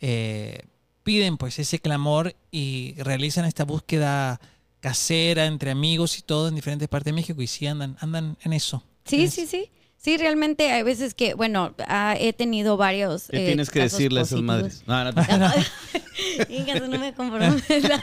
[0.00, 0.62] eh,
[1.04, 4.40] piden pues ese clamor y realizan esta búsqueda
[4.84, 8.52] casera entre amigos y todo en diferentes partes de México y sí andan, andan en
[8.52, 8.84] eso.
[9.06, 9.70] Sí, sí, sí.
[9.96, 13.28] Sí, realmente hay veces que, bueno, ah, he tenido varios.
[13.30, 14.82] ¿Qué eh, tienes que casos decirle a esas madres?
[14.86, 15.22] No, no, te-
[16.78, 18.02] tú no me comprometas.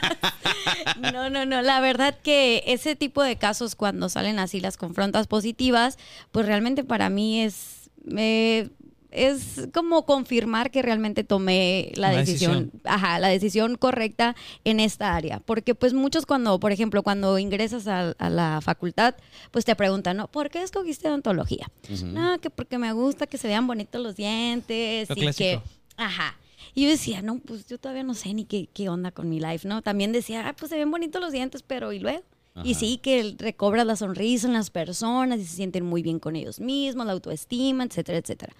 [1.12, 1.62] No, no, no.
[1.62, 5.98] La verdad que ese tipo de casos, cuando salen así las confrontas positivas,
[6.32, 7.90] pues realmente para mí es.
[8.16, 8.68] eh,
[9.12, 12.80] es como confirmar que realmente tomé la decisión, decisión.
[12.84, 15.40] ajá, la decisión correcta en esta área.
[15.40, 19.14] Porque pues muchos cuando, por ejemplo, cuando ingresas a, a la facultad,
[19.50, 20.28] pues te preguntan, ¿no?
[20.28, 21.70] ¿Por qué escogiste odontología?
[22.04, 25.62] No, que porque me gusta que se vean bonitos los dientes Lo y clásico.
[25.62, 25.62] que...
[25.96, 26.38] Ajá.
[26.74, 29.40] Y yo decía, no, pues yo todavía no sé ni qué, qué onda con mi
[29.40, 29.82] life, ¿no?
[29.82, 32.22] También decía, ah, pues se ven bonitos los dientes, pero ¿y luego?
[32.64, 36.36] Y sí, que recobras la sonrisa en las personas y se sienten muy bien con
[36.36, 38.52] ellos mismos, la autoestima, etcétera, etcétera.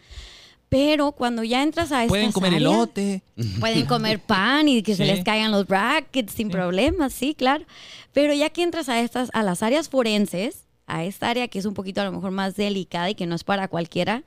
[0.73, 3.23] Pero cuando ya entras a Pueden estas comer áreas, elote.
[3.61, 6.53] Pueden comer pan y que se les caigan los brackets sin Sí.
[6.53, 7.67] problemas, sí, claro.
[8.15, 11.67] Pero ya que entras a estas, a las áreas forenses, a esta área que es
[11.67, 14.23] un poquito a lo mejor más delicada y que no es para cualquiera,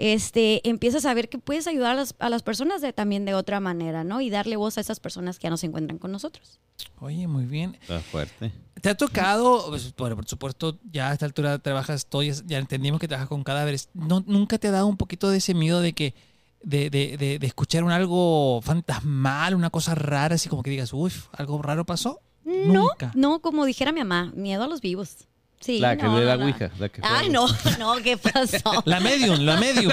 [0.00, 3.34] este, empiezas a ver que puedes ayudar a las, a las personas de, también de
[3.34, 4.20] otra manera, ¿no?
[4.20, 6.58] Y darle voz a esas personas que ya no se encuentran con nosotros.
[7.00, 7.76] Oye, muy bien.
[7.80, 8.52] Está fuerte.
[8.80, 12.58] ¿Te ha tocado, pues, por, por supuesto, ya a esta altura trabajas todo, ya, ya
[12.58, 13.90] entendimos que trabajas con cadáveres.
[13.92, 16.14] ¿No, ¿Nunca te ha dado un poquito de ese miedo de que,
[16.62, 20.92] de, de, de, de escuchar un algo fantasmal, una cosa rara, así como que digas,
[20.92, 22.20] uff, algo raro pasó?
[22.44, 23.12] No, Nunca.
[23.14, 25.28] no, como dijera mi mamá, miedo a los vivos.
[25.62, 26.46] Sí, La que no, no, la no.
[26.46, 26.70] ouija.
[26.78, 27.02] La que.
[27.04, 27.46] Ay, no,
[27.78, 28.82] no, ¿qué pasó?
[28.86, 29.92] La medium, la medium.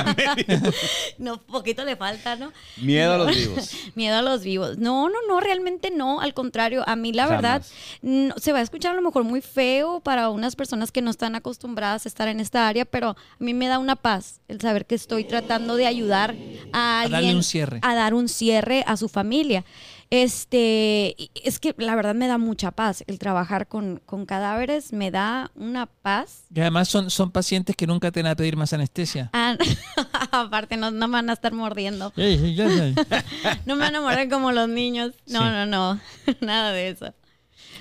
[1.17, 2.53] No, poquito le falta, ¿no?
[2.77, 3.71] Miedo a los vivos.
[3.95, 4.77] Miedo a los vivos.
[4.77, 6.21] No, no, no, realmente no.
[6.21, 7.41] Al contrario, a mí la Jamás.
[7.41, 7.65] verdad
[8.01, 11.11] no- se va a escuchar a lo mejor muy feo para unas personas que no
[11.11, 14.61] están acostumbradas a estar en esta área, pero a mí me da una paz el
[14.61, 16.33] saber que estoy tratando de ayudar
[16.71, 17.79] a A alguien darle un cierre.
[17.81, 19.65] a dar un cierre a su familia.
[20.09, 25.11] Este, es que la verdad me da mucha paz el trabajar con, con cadáveres, me
[25.11, 26.43] da una paz.
[26.53, 29.29] Y además son, son pacientes que nunca te van a pedir más anestesia.
[29.33, 29.57] Ah,
[30.31, 32.13] aparte, no, no me van a estar mordiendo.
[33.65, 35.13] No me van a morder como los niños.
[35.27, 35.45] No, Sí.
[35.45, 35.99] no, no.
[36.41, 37.13] Nada de eso.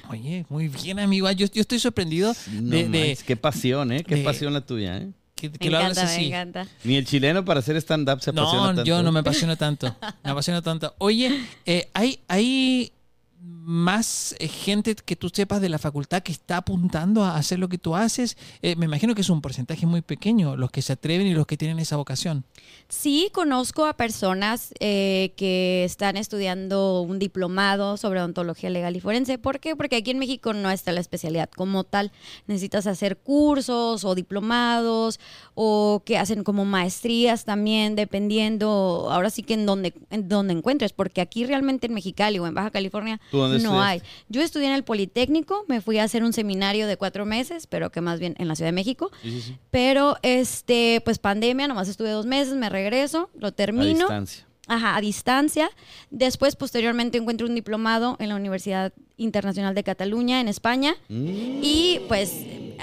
[0.08, 1.26] Oye, muy bien, amigo.
[1.26, 4.04] Ay, Yo, yo estoy sorprendido No de, qué pasión, ¿eh?
[4.04, 5.10] Qué de- pasión la tuya, ¿eh?
[5.36, 6.26] Que, que lo hables encanta, me así.
[6.26, 6.66] encanta.
[6.84, 8.84] Ni el chileno para hacer stand-up se apasiona No, tanto.
[8.84, 9.94] yo no me apasiono tanto.
[10.24, 10.94] Me apasiono tanto.
[10.98, 11.30] Oye,
[11.66, 12.92] eh, ¿hay, ¿hay
[13.66, 17.68] más eh, gente que tú sepas de la facultad que está apuntando a hacer lo
[17.68, 18.36] que tú haces?
[18.62, 21.46] Eh, me imagino que es un porcentaje muy pequeño los que se atreven y los
[21.46, 22.44] que tienen esa vocación.
[22.88, 29.38] Sí, conozco a personas eh, que están estudiando un diplomado sobre odontología legal y forense.
[29.38, 29.74] ¿Por qué?
[29.74, 32.12] Porque aquí en México no está la especialidad como tal.
[32.46, 35.18] Necesitas hacer cursos o diplomados
[35.54, 40.92] o que hacen como maestrías también, dependiendo, ahora sí que en donde, en donde encuentres,
[40.92, 44.02] porque aquí realmente en Mexicali o en Baja California ¿Tú dónde no hay.
[44.28, 47.90] Yo estudié en el Politécnico, me fui a hacer un seminario de cuatro meses, pero
[47.90, 49.10] que más bien en la Ciudad de México.
[49.22, 49.56] Sí, sí, sí.
[49.70, 53.98] Pero, este, pues pandemia, nomás estuve dos meses, me regreso, lo A termino.
[54.00, 54.46] distancia.
[54.68, 55.70] Ajá, a distancia.
[56.10, 60.96] Después, posteriormente, encuentro un diplomado en la Universidad Internacional de Cataluña, en España.
[61.08, 62.32] Mm, Y pues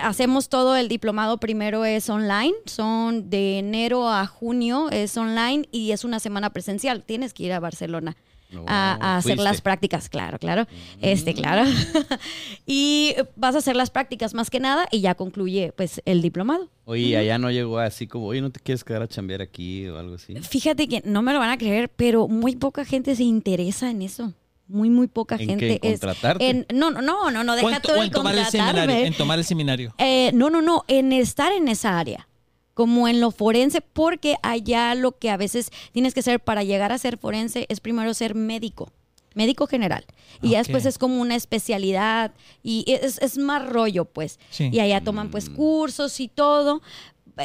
[0.01, 1.39] hacemos todo el diplomado.
[1.39, 7.03] Primero es online, son de enero a junio, es online y es una semana presencial.
[7.03, 8.15] Tienes que ir a Barcelona.
[8.53, 10.67] No, a, a hacer las prácticas, claro, claro.
[11.01, 11.63] Este, claro.
[12.65, 16.69] y vas a hacer las prácticas más que nada y ya concluye pues el diplomado.
[16.85, 19.97] Oye, allá no llegó así como, oye, ¿no te quieres quedar a chambear aquí o
[19.97, 20.35] algo así?
[20.35, 24.01] Fíjate que no me lo van a creer, pero muy poca gente se interesa en
[24.01, 24.33] eso.
[24.67, 25.79] Muy, muy poca ¿En gente.
[25.79, 25.87] qué?
[25.87, 26.49] ¿En es- contratarte?
[26.49, 28.95] en- no, no, no, no, no, deja todo el en tomar el seminario.
[28.95, 29.93] En tomar el seminario.
[29.97, 32.27] Eh, no, no, no, en estar en esa área,
[32.73, 36.91] como en lo forense, porque allá lo que a veces tienes que ser para llegar
[36.91, 38.91] a ser forense es primero ser médico,
[39.35, 40.05] médico general.
[40.41, 42.33] Y ya después es como una especialidad
[42.63, 44.39] y es, es más rollo, pues.
[44.49, 44.69] Sí.
[44.71, 45.55] Y allá toman pues Mm.
[45.55, 46.81] cursos y todo.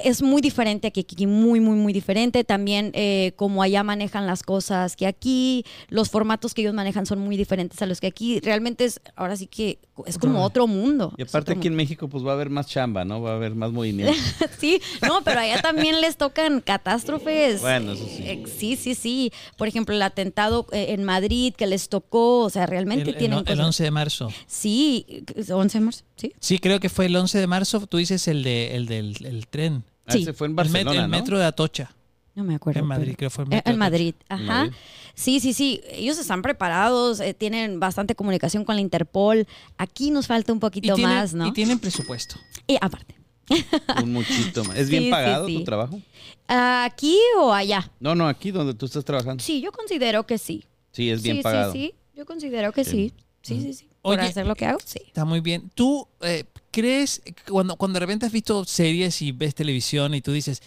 [0.04, 2.44] Es muy diferente que aquí, muy, muy, muy diferente.
[2.44, 7.20] También eh, como allá manejan las cosas que aquí, los formatos que ellos manejan son
[7.20, 8.40] muy diferentes a los que aquí.
[8.40, 11.14] Realmente es, ahora sí que es como otro mundo.
[11.16, 13.22] Y aparte aquí en México pues va a haber más chamba, ¿no?
[13.22, 14.12] Va a haber más movimiento.
[14.58, 17.60] Sí, no, pero allá también les tocan catástrofes.
[17.60, 18.22] Bueno, eso sí.
[18.26, 19.32] Eh, sí, sí, sí.
[19.56, 23.16] Por ejemplo, el atentado eh, en Madrid que les tocó, o sea, realmente El, el-
[23.18, 24.28] tienen el cosas- 11 de marzo.
[24.46, 26.32] Sí, 11 de marzo, sí.
[26.40, 27.86] Sí, creo que fue el 11 de marzo.
[27.86, 29.84] Tú dices el, de, el del el tren.
[30.06, 30.22] Ah, Sí.
[30.22, 31.16] ese fue en El, met- Barcelona, el ¿no?
[31.16, 31.90] metro de Atocha.
[32.34, 32.80] No me acuerdo.
[32.80, 33.72] En Madrid, pero- creo que fue el Eh, metro.
[33.72, 33.78] En.
[33.78, 34.42] Madrid, ajá.
[34.44, 34.72] Madrid.
[35.14, 35.80] Sí, sí, sí.
[35.90, 39.46] Ellos están preparados, eh, tienen bastante comunicación con la Interpol.
[39.76, 41.46] Aquí nos falta un poquito tienen, más, ¿no?
[41.48, 42.36] y tienen presupuesto.
[42.66, 43.16] Y aparte.
[44.02, 44.76] Un muchito más.
[44.76, 45.54] ¿Es Sí, bien sí, pagado sí.
[45.58, 46.00] tu trabajo?
[46.46, 47.90] ¿Aquí o allá?
[48.00, 49.42] No, no, aquí donde tú estás trabajando.
[49.42, 50.64] Sí, yo considero que sí.
[50.92, 51.72] Sí, es bien sí, pagado.
[51.72, 51.94] sí, sí.
[52.16, 53.12] Yo considero que Sí.
[53.42, 53.60] sí.
[53.60, 55.00] Sí, sí, Por Oye, hacer lo que hago, sí.
[55.06, 55.70] Está muy bien.
[55.74, 60.32] ¿Tú eh, crees, cuando, cuando de repente has visto series y ves televisión y tú
[60.32, 60.62] dices,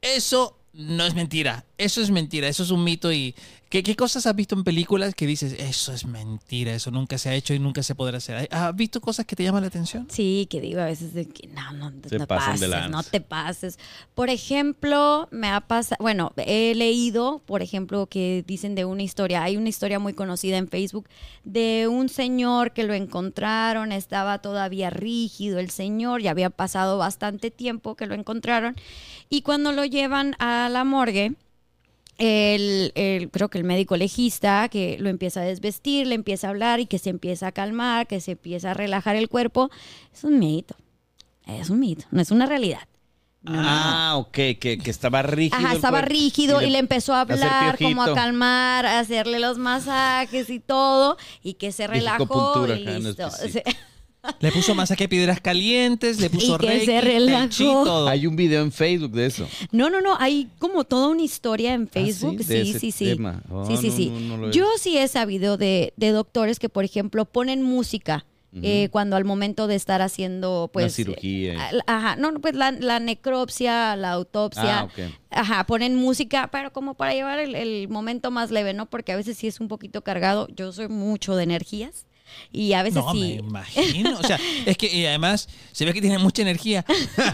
[0.00, 3.34] eso no es mentira, eso es mentira, eso es un mito y
[3.76, 7.28] ¿qué, qué cosas has visto en películas que dices, eso es mentira, eso nunca se
[7.28, 8.48] ha hecho y nunca se podrá hacer?
[8.50, 10.06] ¿Has visto cosas que te llaman la atención?
[10.10, 12.88] Sí, que digo a veces de que no, no, Se no pasan de pases, lanza.
[12.88, 13.78] no te pases.
[14.14, 19.42] Por ejemplo, me ha pasado, bueno, he leído, por ejemplo, que dicen de una historia,
[19.42, 21.08] hay una historia muy conocida en Facebook
[21.44, 27.50] de un señor que lo encontraron, estaba todavía rígido el señor, ya había pasado bastante
[27.50, 28.76] tiempo que lo encontraron,
[29.28, 31.34] y cuando lo llevan a la morgue,
[32.18, 36.50] el, el- creo que el médico legista que lo empieza a desvestir, le empieza a
[36.50, 39.70] hablar y que se empieza a calmar, que se empieza a relajar el cuerpo,
[40.12, 40.76] es un mito.
[41.46, 42.80] Es un mito, no es una realidad.
[43.42, 43.68] No, no, no.
[43.68, 45.58] Ah, ok, que, que estaba rígido.
[45.64, 50.50] Ajá, estaba rígido y le, empezó a hablar, como a calmar, a hacerle los masajes
[50.50, 53.28] y todo, y que se relajó y listo.
[54.40, 58.08] Le puso masaje de piedras calientes, le puso Y que reiki, se relajó.
[58.08, 59.48] Hay un video en Facebook de eso.
[59.72, 62.36] No, no, no, hay como toda una historia en Facebook.
[62.40, 62.48] Ah, ¿sí?
[62.54, 63.04] De sí, ese sí, sí.
[63.06, 63.42] tema.
[63.50, 64.08] Oh, sí, sí, no, sí.
[64.10, 67.62] no, no lo he Yo sí he sabido de, de doctores que, por ejemplo, ponen
[67.62, 68.26] música
[68.62, 70.94] eh, cuando al momento de estar haciendo, pues...
[70.94, 71.54] cirugía.
[71.70, 74.80] eh, Ajá, no, no, pues la, la necropsia, la autopsia.
[74.80, 74.88] Ah.
[75.30, 78.86] Ajá, ponen música, pero como para llevar el, el momento más leve, ¿no?
[78.86, 80.48] Porque a veces sí es un poquito cargado.
[80.56, 82.06] Yo soy mucho de energías
[82.52, 84.18] y a veces No, me imagino.
[84.18, 86.84] O sea, es que y además se ve que tiene mucha energía.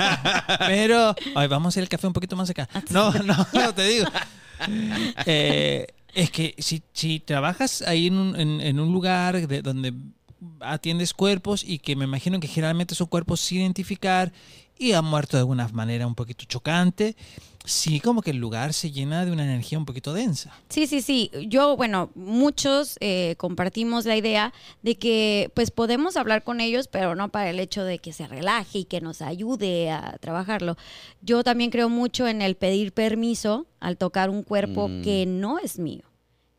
[0.66, 2.68] Pero, ay, vamos a hacer el café un poquito más acá.
[2.90, 4.07] No, no, no, te digo.
[5.26, 9.94] Eh, es que si, si trabajas ahí en un, en, en un lugar de, donde
[10.61, 14.33] atiendes cuerpos y que me imagino que generalmente son cuerpos sin identificar
[14.83, 17.16] y han muerto de alguna manera un poquito chocante,
[17.64, 20.53] sí como que el lugar se llena de una energía un poquito densa.
[20.68, 21.31] Sí, sí, sí.
[21.47, 27.14] Yo, bueno, muchos eh, compartimos la idea de que pues podemos hablar con ellos, pero
[27.14, 30.77] no para el hecho de que se relaje y que nos ayude a trabajarlo.
[31.21, 35.03] Yo también creo mucho en el pedir permiso al tocar un cuerpo Mm.
[35.03, 36.03] que no es mío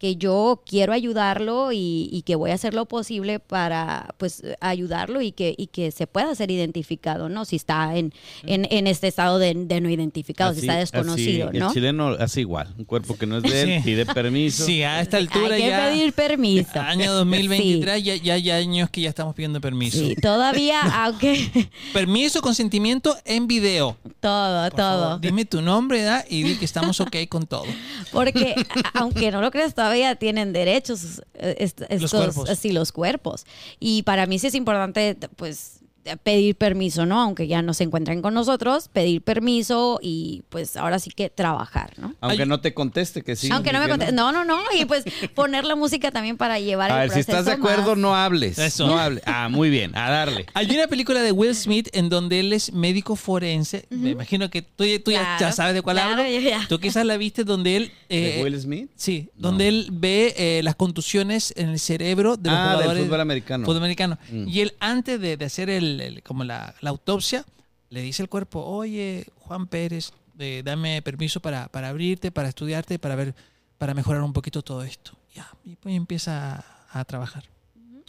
[0.04, 5.22] que yo quiero ayudarlo y, y que voy a hacer lo posible para pues ayudarlo
[5.22, 7.46] y que, y que se pueda ser identificado, ¿no?
[7.46, 8.14] Si está en,
[8.46, 11.68] en, en este estado de, de no identificado, si está desconocido, así, ¿no?
[11.68, 12.74] El chileno hace igual.
[12.78, 13.86] Un cuerpo que no es de él, Sí.
[13.86, 14.66] pide permiso.
[14.66, 15.88] Sí, a esta altura Hay que ya...
[15.88, 16.82] pedir permiso.
[16.82, 20.00] Año 2023, ya, ya hay años que ya estamos pidiendo permiso.
[20.00, 21.50] Sí, todavía, aunque
[21.94, 23.96] Permiso, consentimiento en video.
[24.20, 25.02] todo, Por todo.
[25.04, 27.64] favor, dime tu nombre, edad y di que estamos ok con todo.
[28.12, 28.54] Porque
[28.96, 32.50] aunque no lo creas, todavía tienen derechos eh, est- estos, cuerpos.
[32.58, 33.46] sí, los cuerpos.
[33.80, 35.80] Y para mí sí es importante, pues
[36.24, 37.20] pedir permiso, ¿no?
[37.22, 41.94] Aunque ya no se encuentren con nosotros, pedir permiso y pues ahora sí que trabajar,
[41.98, 42.14] ¿no?
[42.22, 43.50] Aunque Ay- no te conteste que sí.
[43.52, 44.14] Aunque no me conteste.
[44.14, 44.60] No, no, no.
[44.78, 45.04] Y pues
[45.36, 48.16] poner la música también para llevar A el ver, si estás de acuerdo, más- no
[48.16, 48.58] hables.
[48.60, 48.88] Eso.
[48.88, 49.24] No hables.
[49.26, 49.96] Ah, muy bien.
[49.96, 50.46] A darle.
[50.54, 53.86] Hay una película de Will Smith en donde él es médico forense.
[53.90, 56.24] Me imagino que tú, tú ya- ya, Claro, sabes de cuál claro, hablo.
[56.30, 56.66] ya, ya.
[56.68, 57.92] Tú quizás la viste donde él...
[58.10, 58.90] eh, ¿De Will Smith?
[58.96, 59.50] Sí, No.
[59.50, 63.66] donde él ve eh, las contusiones en el cerebro de los Ah, del fútbol americano.
[63.66, 64.18] fútbol americano.
[64.32, 64.48] Mm.
[64.48, 67.46] Y él antes de, de hacer el, el- como la, la autopsia,
[67.90, 72.98] le dice al cuerpo, oye, Juan Pérez, eh, dame permiso para, para abrirte, para estudiarte,
[73.00, 73.36] para ver,
[73.78, 75.18] para mejorar un poquito todo esto.
[75.36, 76.56] Ya, y pues empieza
[76.92, 77.44] a, a trabajar.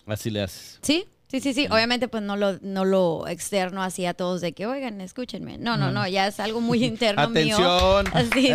[0.07, 0.79] Así le haces.
[0.83, 1.07] Sí,
[1.40, 1.66] sí, sí, sí.
[1.70, 5.59] Obviamente, pues no lo, no lo externo así a todos de que, oigan, escúchenme.
[5.59, 7.57] No, no, no, ya es algo muy interno mío.
[7.57, 8.07] Atención.
[8.14, 8.51] Así,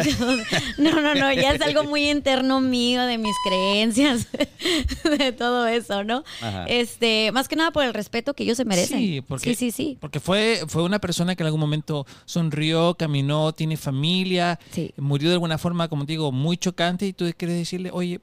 [0.78, 4.28] no, no, no, ya es algo muy interno mío de mis creencias,
[5.18, 6.24] de todo eso, ¿no?
[6.42, 6.65] Ajá.
[6.68, 9.00] Este, más que nada por el respeto que ellos se merecen.
[9.00, 9.98] Sí, porque, sí, sí, sí.
[10.00, 14.94] porque fue, fue una persona que en algún momento sonrió, caminó, tiene familia, Sí.
[14.98, 18.22] murió de alguna forma, como te digo, muy chocante y tú quieres decirle, oye,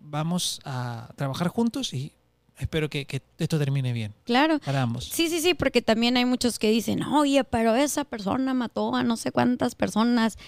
[0.00, 2.12] vamos a trabajar juntos y
[2.58, 4.58] espero que, que esto termine bien Claro.
[4.64, 5.04] para ambos.
[5.04, 9.02] Sí, sí, sí, porque también hay muchos que dicen, oye, pero esa persona mató a
[9.02, 10.38] no sé cuántas personas.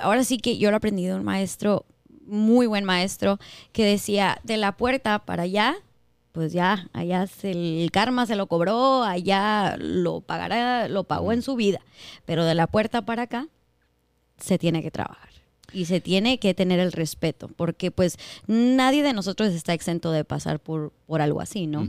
[0.00, 1.84] Ahora sí que yo lo aprendí de un maestro,
[2.26, 3.38] muy buen maestro,
[3.72, 5.74] que decía, de la puerta para allá,
[6.32, 11.42] pues ya, allá se- el karma se lo cobró, allá lo pagará, lo pagó en
[11.42, 11.80] su vida.
[12.24, 13.48] Pero de la puerta para acá,
[14.38, 15.28] se tiene que trabajar.
[15.72, 20.24] Y se tiene que tener el respeto, porque pues nadie de nosotros está exento de
[20.24, 21.88] pasar por, por algo así, ¿no?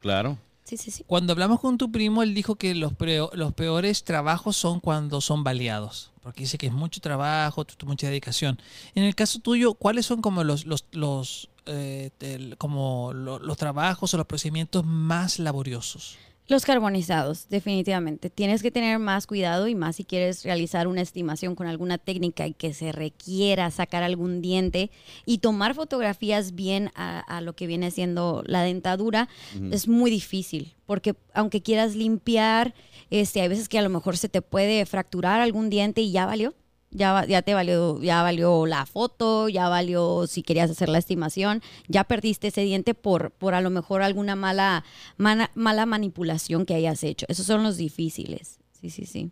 [0.00, 0.38] Claro.
[0.64, 1.04] Sí, sí, sí.
[1.06, 5.20] Cuando hablamos con tu primo, él dijo que los, preo- los peores trabajos son cuando
[5.20, 8.60] son baleados, porque dice que es mucho trabajo, mucha dedicación.
[8.94, 13.56] En el caso tuyo, ¿cuáles son como los, los, los, eh, el- como lo- los
[13.56, 16.16] trabajos o los procedimientos más laboriosos?
[16.50, 18.28] Los carbonizados, definitivamente.
[18.28, 22.44] Tienes que tener más cuidado y más si quieres realizar una estimación con alguna técnica
[22.44, 24.90] y que se requiera sacar algún diente
[25.24, 29.28] y tomar fotografías bien a, a lo que viene siendo la dentadura,
[29.70, 32.74] es muy difícil porque aunque quieras limpiar,
[33.10, 36.26] este, hay veces que a lo mejor se te puede fracturar algún diente y ya
[36.26, 36.52] valió.
[36.92, 41.62] Ya, ya te valió, ya valió la foto, ya valió si querías hacer la estimación,
[41.86, 44.84] ya perdiste ese diente por, por a lo mejor alguna mala,
[45.16, 47.26] mana- mala manipulación que hayas hecho.
[47.28, 48.58] Esos son los difíciles.
[48.80, 49.30] Sí, sí, sí.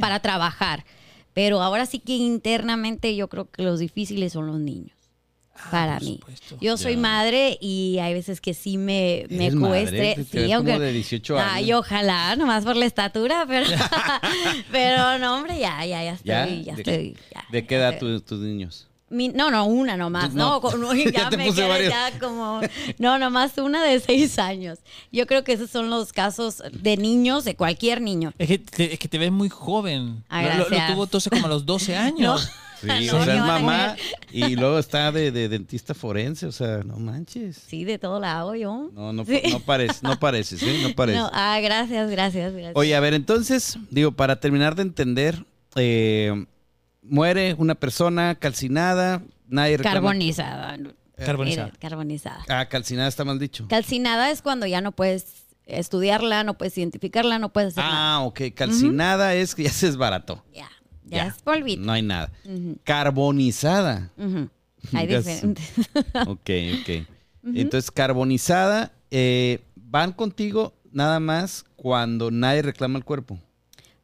[0.00, 0.84] Para trabajar.
[1.32, 4.92] Pero ahora sí que internamente yo creo que los difíciles son los niños.
[5.56, 6.14] Ah, para por mí.
[6.20, 6.56] supuesto.
[6.60, 7.00] Yo soy Ya.
[7.00, 10.14] madre y hay veces que sí me, me madre, cueste.
[10.16, 11.50] te sí, como aunque, de 18 años.
[11.54, 13.66] Ay, ojalá, nomás por la estatura, pero,
[14.72, 16.46] pero no, hombre, ya, ya, ya estoy, ¿Ya?
[16.48, 17.16] ya, ¿De- estoy.
[17.34, 18.88] ya, ¿De qué edad tu- tus niños?
[19.10, 20.34] Mi- no, no, una nomás.
[20.34, 20.54] No.
[20.54, 22.60] No, con- Ya ya te me puse quedé ya como.
[22.98, 24.78] No, nomás una de seis años.
[25.12, 28.32] Yo creo que esos son los casos de niños, de cualquier niño.
[28.38, 30.24] Es que, te, es que te ves muy joven.
[30.28, 32.50] Ah, Lo- lo, tuvo entonces como a los 12 años.
[32.84, 33.96] Sí, No, o sea, es mamá
[34.32, 37.56] y luego está de, de dentista forense, o sea, no manches.
[37.66, 38.90] Sí, de todo la hago yo.
[38.92, 39.40] No, no, Sí.
[39.50, 40.80] no pareces, no pareces, ¿eh?
[40.82, 41.20] No pareces.
[41.22, 42.72] No, ah, gracias, gracias, gracias.
[42.76, 45.44] Oye, a ver, entonces, digo, para terminar de entender,
[45.76, 46.46] eh,
[47.02, 50.78] muere una persona calcinada, nadie reclama- Carbonizada.
[51.16, 51.66] Carbonizada.
[51.68, 52.44] Mire, Carbonizada.
[52.48, 53.66] Ah, calcinada está mal dicho.
[53.68, 58.14] Calcinada es cuando ya no puedes estudiarla, no puedes identificarla, no puedes hacer nada.
[58.16, 60.44] Ah, ok, calcinada es que ya se desbarató.
[60.52, 60.68] Ya,
[61.04, 61.82] ya, es polvito.
[61.82, 62.30] No hay nada.
[62.84, 64.10] Carbonizada.
[64.92, 65.72] Hay Ya diferentes.
[66.26, 67.06] Ok, ok.
[67.54, 73.38] Entonces, carbonizada, eh, van contigo nada más cuando nadie reclama el cuerpo.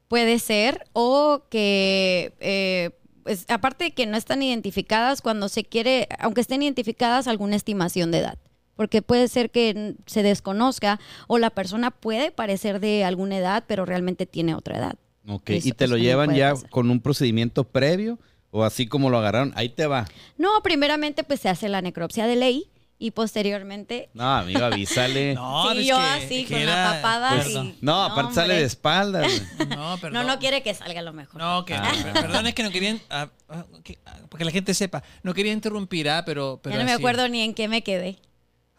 [0.08, 2.90] Puede ser, o que, eh,
[3.22, 8.10] pues, aparte de que no están identificadas, cuando se quiere, aunque estén identificadas, alguna estimación
[8.10, 8.38] de edad.
[8.74, 13.84] Porque puede ser que se desconozca o la persona puede parecer de alguna edad, pero
[13.84, 14.94] realmente tiene otra edad.
[15.28, 16.70] Ok, Eso- y te lo llevan ya pasar.
[16.70, 18.18] con un procedimiento previo
[18.50, 19.52] o así como lo agarraron.
[19.56, 20.06] Ahí te va.
[20.38, 24.10] No, primeramente pues se hace la necropsia de ley y posteriormente...
[24.12, 25.34] No, amigo, avísale.
[25.34, 27.74] no, No, sí, es yo que- así, que con era- la papada Perdón.
[27.80, 27.88] y...
[27.88, 29.42] aparte sale de espaldas.
[29.68, 30.12] No, perdón.
[30.12, 31.40] No, no quiere que salga lo mejor.
[31.40, 31.92] No, que, Ah.
[32.12, 33.00] per- perdón, es que no querían.
[33.10, 35.02] ah, ah, que- ah, para que la gente sepa.
[35.22, 36.60] No quería interrumpir, ah, pero.
[36.62, 38.18] pero ya no me acuerdo ni en qué me quedé.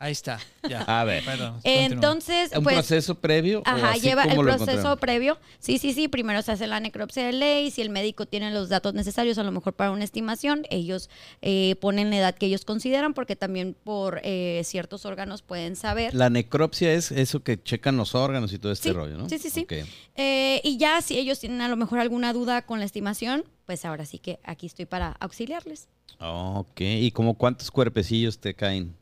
[0.02, 0.40] Ahí está.
[0.68, 0.82] Ya.
[0.82, 1.24] A ver.
[1.24, 1.60] Perdón.
[1.64, 2.74] Entonces, ¿Un pues...
[2.74, 3.62] proceso previo?
[3.66, 5.38] Ajá, así lleva el proceso previo.
[5.60, 6.08] Sí, sí, sí.
[6.08, 7.70] Primero se hace la necropsia de ley.
[7.70, 11.12] Si el médico tiene los datos necesarios, a lo mejor para una estimación, ellos
[11.44, 16.16] eh, ponen la edad que ellos consideran, porque también por eh, ciertos órganos pueden saber.
[16.16, 19.30] La necropsia es eso que checan los órganos y todo este Sí, rollo, ¿no?
[19.30, 19.68] sí, sí, sí.
[20.16, 23.86] Eh, y ya si ellos tienen a lo mejor alguna duda con la estimación, pues
[23.86, 25.90] ahora sí que aquí estoy para auxiliarles.
[26.20, 28.96] Ok, ¿y como cuántos cuerpecillos te caen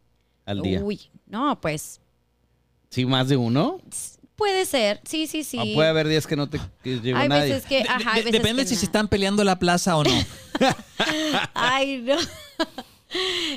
[0.49, 0.81] al día?
[0.83, 1.99] Uy, no, pues
[2.89, 3.79] ¿Sí, más de uno?
[4.35, 5.01] puede ser.
[5.03, 5.57] Sí, sí, sí.
[5.57, 7.53] ¿O Ah, puede haber días que no te que llegó hay nadie?
[7.53, 8.79] veces que, De- ajá, hay veces depende que si no.
[8.79, 10.11] se están peleando la plaza o no.
[11.53, 12.15] Ay, no.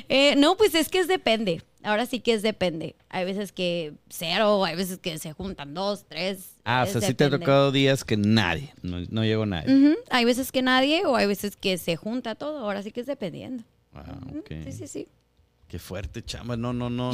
[0.09, 1.61] Eh, no, pues es que es depende.
[1.83, 2.95] Ahora sí que es depende.
[3.09, 6.55] Hay veces que cero, hay veces que se juntan dos, tres.
[6.65, 9.95] Ah, o sea, sí te ha tocado días que nadie, no, no llegó nadie.
[10.09, 12.57] Hay veces que nadie o hay veces que se junta todo.
[12.59, 13.63] Ahora sí que es dependiendo.
[13.93, 14.15] Ah.
[14.63, 15.07] Sí, sí, sí.
[15.73, 16.55] Qué fuerte, chamba.
[16.55, 17.09] No, no, no.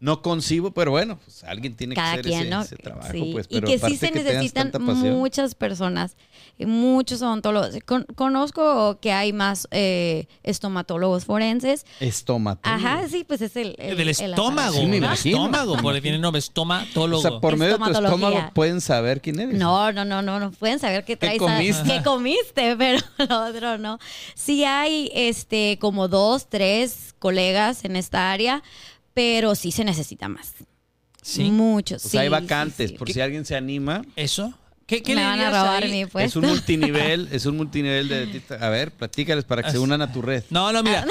[0.00, 2.62] No concibo, pero bueno, pues alguien tiene Cada que hacer quien, ese, ¿no?
[2.62, 3.28] ese trabajo, Sí.
[3.32, 3.46] pues.
[3.50, 6.16] y que sí se que necesitan muchas personas,
[6.58, 7.76] eh, muchos odontólogos.
[7.84, 11.84] Con- conozco que hay más eh, estomatólogos forenses.
[12.00, 12.60] Estómago.
[12.62, 13.74] Ajá, sí, pues es el...
[13.78, 14.50] el- Del el estómago.
[14.52, 14.72] aparato.
[14.72, 15.36] Sí, me del imagino.
[15.44, 15.76] estómago.
[15.82, 17.18] Porque viene el nombre estomatólogo.
[17.18, 19.58] O sea, por medio de tu estómago pueden saber quién eres.
[19.58, 21.36] No, no, no, no, no pueden saber qué traes.
[21.42, 21.82] a- comiste?
[21.84, 23.98] qué comiste, pero lo otro no.
[24.34, 28.62] Sí hay este como dos, tres colegas en esta área,
[29.14, 30.54] pero sí se necesita más.
[31.22, 31.50] Sí.
[31.50, 32.04] Muchos.
[32.04, 32.98] O sea, hay sí, vacantes, sí, sí.
[32.98, 34.02] por si alguien se anima.
[34.16, 34.54] ¿Eso?
[34.90, 36.04] ¿Qué, qué Me le van a dirías robar ahí?
[36.04, 38.56] mi Es un multinivel, es un multinivel de dentista.
[38.56, 40.42] A ver, platícales para que se unan a tu red.
[40.50, 41.06] No, no, mira.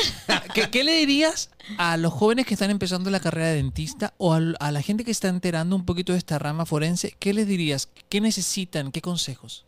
[0.54, 4.34] ¿Qué, qué le dirías a los jóvenes que están empezando la carrera de dentista o
[4.34, 7.16] a, la gente que está enterando un poquito de esta rama forense?
[7.20, 7.88] ¿Qué les dirías?
[8.10, 8.92] ¿Qué necesitan?
[8.92, 9.66] ¿Qué consejos?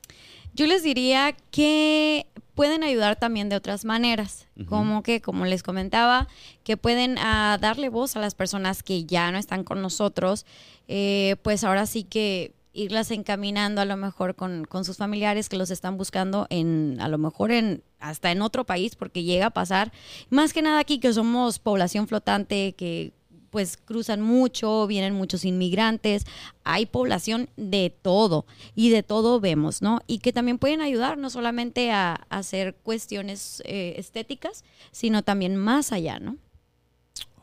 [0.53, 2.27] Yo les diría que
[2.61, 6.27] pueden ayudar también de otras maneras, como que, como les comentaba,
[6.63, 10.45] que pueden ah, darle voz a las personas que ya no están con nosotros,
[10.87, 15.57] eh, pues ahora sí que irlas encaminando a lo mejor con, con sus familiares que
[15.57, 19.49] los están buscando en, a lo mejor en, hasta en otro país, porque llega a
[19.49, 19.91] pasar,
[20.29, 23.11] más que nada aquí que somos población flotante, que
[23.51, 26.25] pues cruzan mucho, vienen muchos inmigrantes,
[26.63, 28.45] hay población de todo
[28.75, 29.99] y de todo vemos, ¿no?
[30.07, 35.55] Y que también pueden ayudar no solamente a, a hacer cuestiones eh, estéticas, sino también
[35.57, 36.37] más allá, ¿no?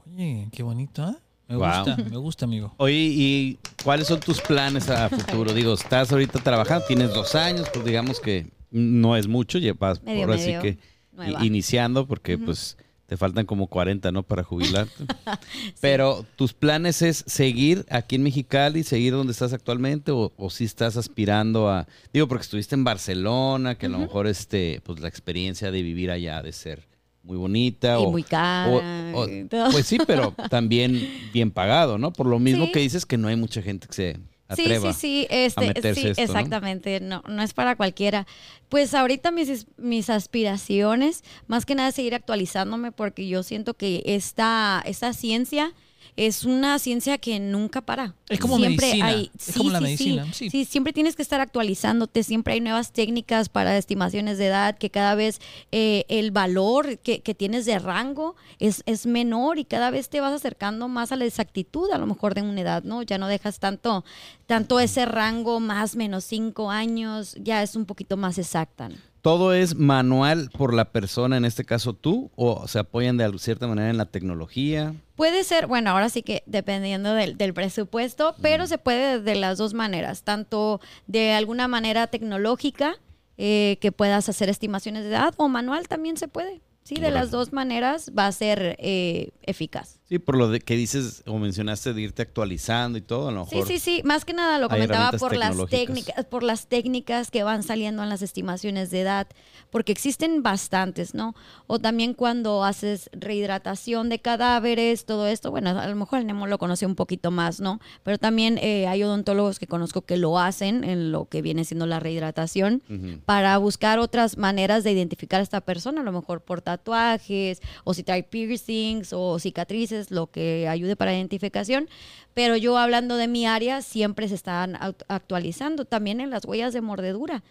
[0.07, 1.15] Oye, qué bonito, ¿eh?
[1.49, 1.67] Me Wow.
[1.69, 2.75] gusta, me gusta, amigo.
[2.77, 5.53] Oye, ¿y cuáles son tus planes a futuro?
[5.55, 10.27] Digo, estás ahorita trabajando, tienes dos años, pues digamos que no es mucho, llevas Medio,
[10.39, 10.79] sí medio que
[11.13, 11.43] nueva.
[11.43, 12.77] i- iniciando, porque pues
[13.09, 14.23] te faltan como 40, ¿no?
[14.23, 14.93] Para jubilarte.
[15.81, 20.65] Pero tus planes es seguir aquí en Mexicali, seguir donde estás actualmente, o, o si
[20.65, 25.09] estás aspirando a, digo, porque estuviste en Barcelona, que a lo mejor este, pues la
[25.09, 26.87] experiencia de vivir allá ha de ser
[27.23, 27.99] muy bonita.
[27.99, 29.29] Y o, muy cara o- o-
[29.73, 31.01] pues sí, pero también
[31.33, 32.13] bien pagado, ¿no?
[32.13, 32.73] Por lo mismo Sí.
[32.73, 34.17] que dices que no hay mucha gente que se
[34.49, 34.93] atreva.
[34.93, 36.25] sí, sí, este, sí, esto, ¿no?
[36.25, 37.23] exactamente, ¿no?
[37.29, 38.27] no, es para cualquiera.
[38.69, 44.83] Pues ahorita mis, mis aspiraciones, más que nada seguir actualizándome porque yo siento que esta,
[44.87, 45.75] esta ciencia
[46.19, 48.16] es una ciencia que nunca para.
[48.29, 50.51] Es como medicina, es como la medicina, sí.
[50.51, 54.91] sí, siempre tienes que estar actualizándote, siempre hay nuevas técnicas para estimaciones de edad, que
[54.91, 55.41] cada vez
[55.71, 60.21] eh, el valor que, que tienes de rango es, es menor y cada vez te
[60.21, 63.03] vas acercando más a la exactitud, a lo mejor de una edad, ¿no?
[63.03, 64.05] Ya no dejas tanto,
[64.49, 68.89] tanto ese rango más menos cinco años, ya es un poquito más exacta.
[68.89, 68.97] ¿no?
[69.29, 73.66] ¿Todo es manual por la persona, en este caso tú, o se apoyan de cierta
[73.66, 74.95] manera en la tecnología?
[75.16, 79.59] Puede ser, bueno, ahora sí que dependiendo del, del presupuesto, pero se puede de las
[79.59, 82.97] dos maneras, tanto de alguna manera tecnológica,
[83.37, 86.62] eh, que puedas hacer estimaciones de edad, o manual también se puede.
[86.85, 89.98] Sí, de las dos maneras va a ser eh, eficaz.
[90.09, 93.45] Sí, por lo de que dices o mencionaste de irte actualizando y todo, a lo
[93.45, 93.69] Sí, mejor.
[93.69, 94.01] sí, sí.
[94.05, 98.09] Más que nada lo comentaba por las técnicas, por las técnicas que van saliendo en
[98.09, 99.27] las estimaciones de edad,
[99.69, 101.35] porque existen bastantes, ¿no?
[101.67, 106.47] O también cuando haces rehidratación de cadáveres, todo esto, bueno, a lo mejor el Nemo
[106.47, 107.79] lo conoce un poquito más, ¿no?
[108.03, 111.85] Pero también eh, hay odontólogos que conozco que lo hacen en lo que viene siendo
[111.85, 112.83] la rehidratación
[113.27, 117.93] para buscar otras maneras de identificar a esta persona, a lo mejor por tatuajes o
[117.93, 121.89] si trae piercings o cicatrices, lo que ayude para identificación.
[122.35, 124.79] Pero yo hablando de mi área, siempre se están
[125.09, 127.43] actualizando, también en las huellas de mordedura.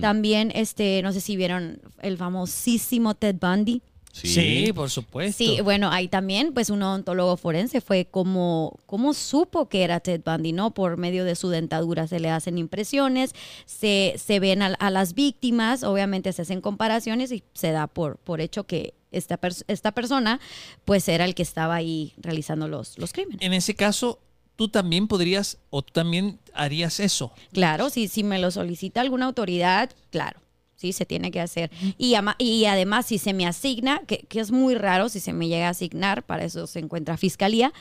[0.00, 3.82] También, este, no sé si vieron el famosísimo Ted Bundy.
[4.24, 5.36] Sí, por supuesto.
[5.36, 10.22] Sí, bueno, ahí también, pues un odontólogo forense fue como, como supo que era Ted
[10.24, 10.72] Bundy, ¿no?
[10.72, 13.34] Por medio de su dentadura se le hacen impresiones,
[13.66, 18.16] se, se ven a, a las víctimas, obviamente se hacen comparaciones y se da por,
[18.16, 20.40] por hecho que esta, pers- esta persona,
[20.84, 23.40] pues era el que estaba ahí realizando los, los crímenes.
[23.42, 24.18] En ese caso,
[24.56, 27.32] tú también podrías o tú también harías eso.
[27.52, 30.40] Claro, si, si me lo solicita alguna autoridad, claro.
[30.78, 31.70] Sí, se tiene que hacer.
[31.96, 35.32] Y, ama- y además, si se me asigna, que, que es muy raro si se
[35.32, 37.72] me llega a asignar, para eso se encuentra fiscalía,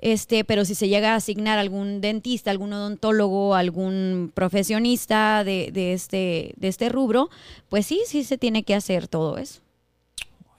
[0.00, 5.94] este, pero si se llega a asignar algún dentista, algún odontólogo, algún profesionista de, de
[5.94, 7.30] este, de este rubro,
[7.70, 9.61] pues sí, sí se tiene que hacer todo eso.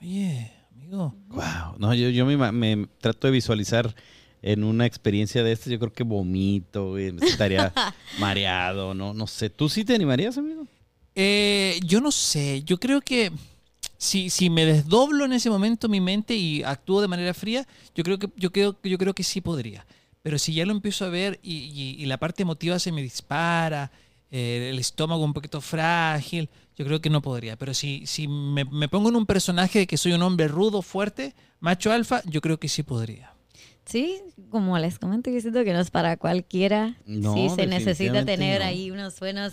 [0.04, 1.14] Oye, amigo.
[1.28, 1.76] Wow.
[1.78, 3.94] No, yo, yo me, me trato de visualizar
[4.42, 7.72] en una experiencia de estas, yo creo que vomito, estaría
[8.18, 9.48] mareado, no, no sé.
[9.48, 10.66] ¿Tú sí te animarías, amigo?
[11.14, 13.32] Eh, yo no sé, yo creo que
[13.96, 18.04] si, si me desdoblo en ese momento mi mente y actúo de manera fría, yo
[18.04, 19.86] creo que, yo creo, yo creo que sí podría.
[20.22, 23.02] Pero si ya lo empiezo a ver y, y- y la parte emotiva se me
[23.02, 23.90] dispara,
[24.30, 27.56] eh, el estómago un poquito frágil, yo creo que no podría.
[27.56, 30.82] Pero si, si me, me pongo en un personaje de que soy un hombre rudo,
[30.82, 33.34] fuerte, macho alfa, yo creo que sí podría.
[33.84, 36.96] Sí, como les comento, yo siento que no es para cualquiera.
[37.06, 38.66] No, sí, se necesita tener no.
[38.66, 39.52] ahí unos buenos,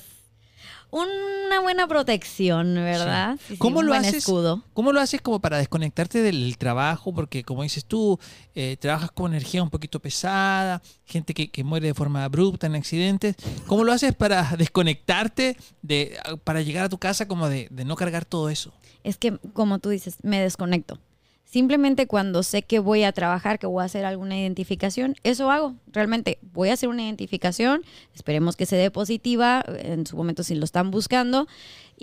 [0.92, 3.38] una buena protección, ¿verdad?
[3.40, 4.18] Sí, sí, ¿Cómo un lo buen haces?
[4.18, 4.64] escudo.
[4.74, 7.14] ¿Cómo lo haces como para desconectarte del trabajo?
[7.14, 8.20] Porque como dices tú,
[8.56, 12.76] eh, trabajas con energía un poquito pesada, gente que, que muere de forma abrupta en
[12.76, 13.36] accidentes.
[13.68, 17.96] ¿Cómo lo haces para desconectarte, de, para llegar a tu casa como de, de no
[17.96, 18.74] cargar todo eso?
[19.04, 21.00] Es que, como tú dices, me desconecto.
[21.44, 25.76] Simplemente cuando sé que voy a trabajar, que voy a hacer alguna identificación, eso hago.
[25.88, 27.84] Realmente voy a hacer una identificación,
[28.16, 31.48] esperemos que se dé positiva, en su momento si lo están buscando,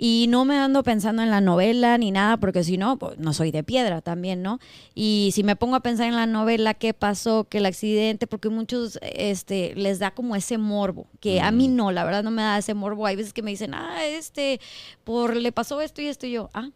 [0.01, 3.33] y no me ando pensando en la novela ni nada, porque si no, pues, no
[3.33, 4.59] soy de piedra también, ¿no?
[4.93, 8.49] Y si me pongo a pensar en la novela, qué pasó, que el accidente, porque
[8.49, 12.43] muchos este, les da como ese morbo, que a mí no, la verdad no me
[12.43, 13.05] da ese morbo.
[13.07, 14.61] Hay veces que me dicen, ah, este,
[15.03, 16.69] por le pasó esto y esto y yo, ah,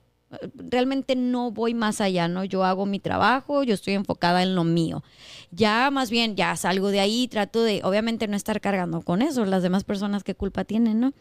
[0.56, 2.44] realmente no voy más allá, ¿no?
[2.44, 5.04] Yo hago mi trabajo, yo estoy enfocada en lo mío.
[5.52, 9.46] Ya más bien, ya salgo de ahí, trato de, obviamente, no estar cargando con eso,
[9.46, 11.14] las demás personas qué culpa tienen, ¿no?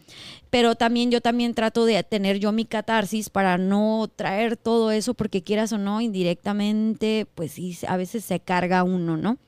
[0.51, 5.15] Pero también yo también trato de tener yo mi catarsis para no traer todo eso,
[5.15, 9.39] porque quieras o no, indirectamente, pues sí, a veces se carga uno, ¿no?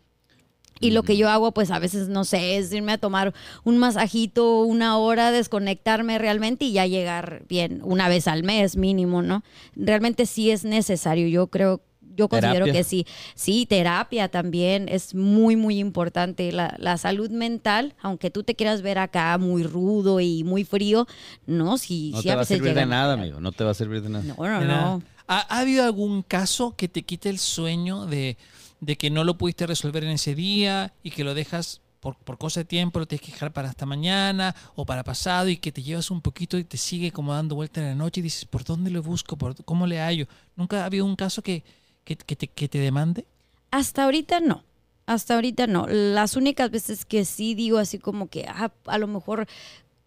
[0.81, 3.79] Y lo que yo hago, pues a veces, no sé, es irme a tomar un
[3.79, 9.45] masajito, una hora, desconectarme realmente y ya llegar bien una vez al mes mínimo, ¿no?
[9.77, 11.29] Realmente sí es necesario.
[11.29, 11.81] Yo creo,
[12.17, 12.73] yo considero Terapia.
[12.73, 13.07] que sí.
[13.35, 16.51] Sí, terapia también es muy, muy importante.
[16.53, 21.07] La, la salud mental, aunque tú te quieras ver acá muy rudo y muy frío,
[21.47, 23.41] no, sí, No sí te a va a veces servir de nada, amigo.
[23.41, 24.25] No te va a servir de nada.
[24.25, 25.03] No, no, no.
[25.27, 28.37] ¿Ha, ha habido algún caso que te quite el sueño de,
[28.85, 32.37] de que no lo pudiste resolver en ese día y que lo dejas por, por
[32.37, 35.73] cosa de tiempo, lo tienes que dejar para hasta mañana o para pasado y que
[35.73, 38.45] te llevas un poquito y te sigue como dando vuelta en la noche y dices,
[38.45, 39.37] ¿por dónde lo busco?
[39.37, 40.27] ¿Por, ¿Cómo le hallo?
[40.55, 41.65] ¿Nunca ha habido un caso que,
[42.05, 43.27] que, que te, que te demande?
[43.71, 44.65] Hasta ahorita no.
[45.07, 45.87] Hasta ahorita no.
[45.87, 49.47] Las únicas veces que sí digo así como que ah, a lo mejor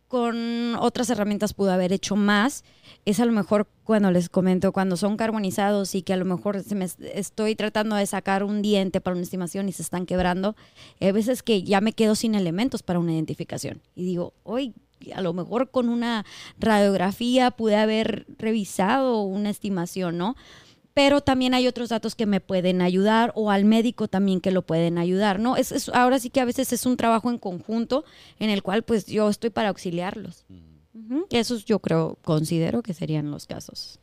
[0.07, 2.63] con otras herramientas pude haber hecho más,
[3.05, 6.63] es a lo mejor cuando les comento, cuando son carbonizados y que a lo mejor
[6.63, 10.55] se me estoy tratando de sacar un diente para una estimación y se están quebrando,
[10.99, 13.81] hay veces que ya me quedo sin elementos para una identificación.
[13.95, 14.73] Y digo, hoy
[15.13, 16.25] a lo mejor con una
[16.59, 20.35] radiografía pude haber revisado una estimación, ¿no?
[20.97, 24.63] Pero también hay otros datos que me pueden ayudar o al médico también que lo
[24.63, 25.55] pueden ayudar, ¿no?
[25.55, 28.03] Es, es- ahora sí que a veces es un trabajo en conjunto
[28.39, 30.45] en el cual pues yo estoy para auxiliarlos.
[30.95, 31.27] Ujú.
[31.29, 33.99] Esos yo creo, considero que serían los casos.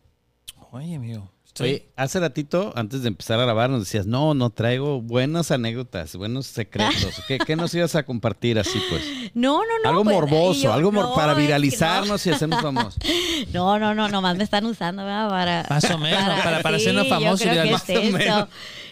[0.70, 1.28] Oye, amigo.
[1.60, 6.16] Oye, hace ratito, antes de empezar a grabar, nos decías, no, no traigo buenas anécdotas,
[6.16, 7.14] buenos secretos.
[7.28, 9.02] ¿Qué, qué nos ibas a compartir así, pues?
[9.34, 9.88] No, no, no.
[9.90, 11.38] algo pues, morboso, yo- algo mor- no, para no.
[11.38, 12.96] viralizarnos y hacernos famosos.
[13.52, 15.28] No, no, no, nomás me están usando ¿verdad?
[15.28, 15.66] para...
[15.70, 17.82] Más o menos, para- para hacernos yo famosos, creo que viral.
[18.06, 18.48] es Más o menos.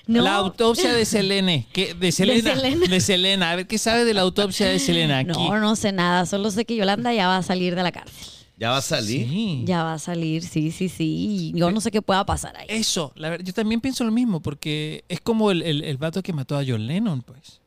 [0.07, 1.67] No, La autopsia de Selene.
[1.73, 1.95] ¿Qué?
[1.95, 2.55] De Selena.
[2.55, 2.87] Selena.
[2.89, 3.51] De Selena.
[3.53, 5.31] A ver, ¿qué sabe de la autopsia de Selena aquí?
[5.49, 8.27] no, no sé nada, solo sé que Yolanda ya va a salir de la cárcel.
[8.63, 9.29] ¿Ya va a salir?
[9.29, 9.63] Sí.
[9.67, 11.51] Ya va a salir, sí, sí, sí.
[11.53, 12.67] Yo no sé qué pueda pasar ahí.
[12.69, 16.23] Eso, la ver- yo también pienso lo mismo, porque es como el, el, el vato
[16.23, 17.61] que mató a John Lennon, pues.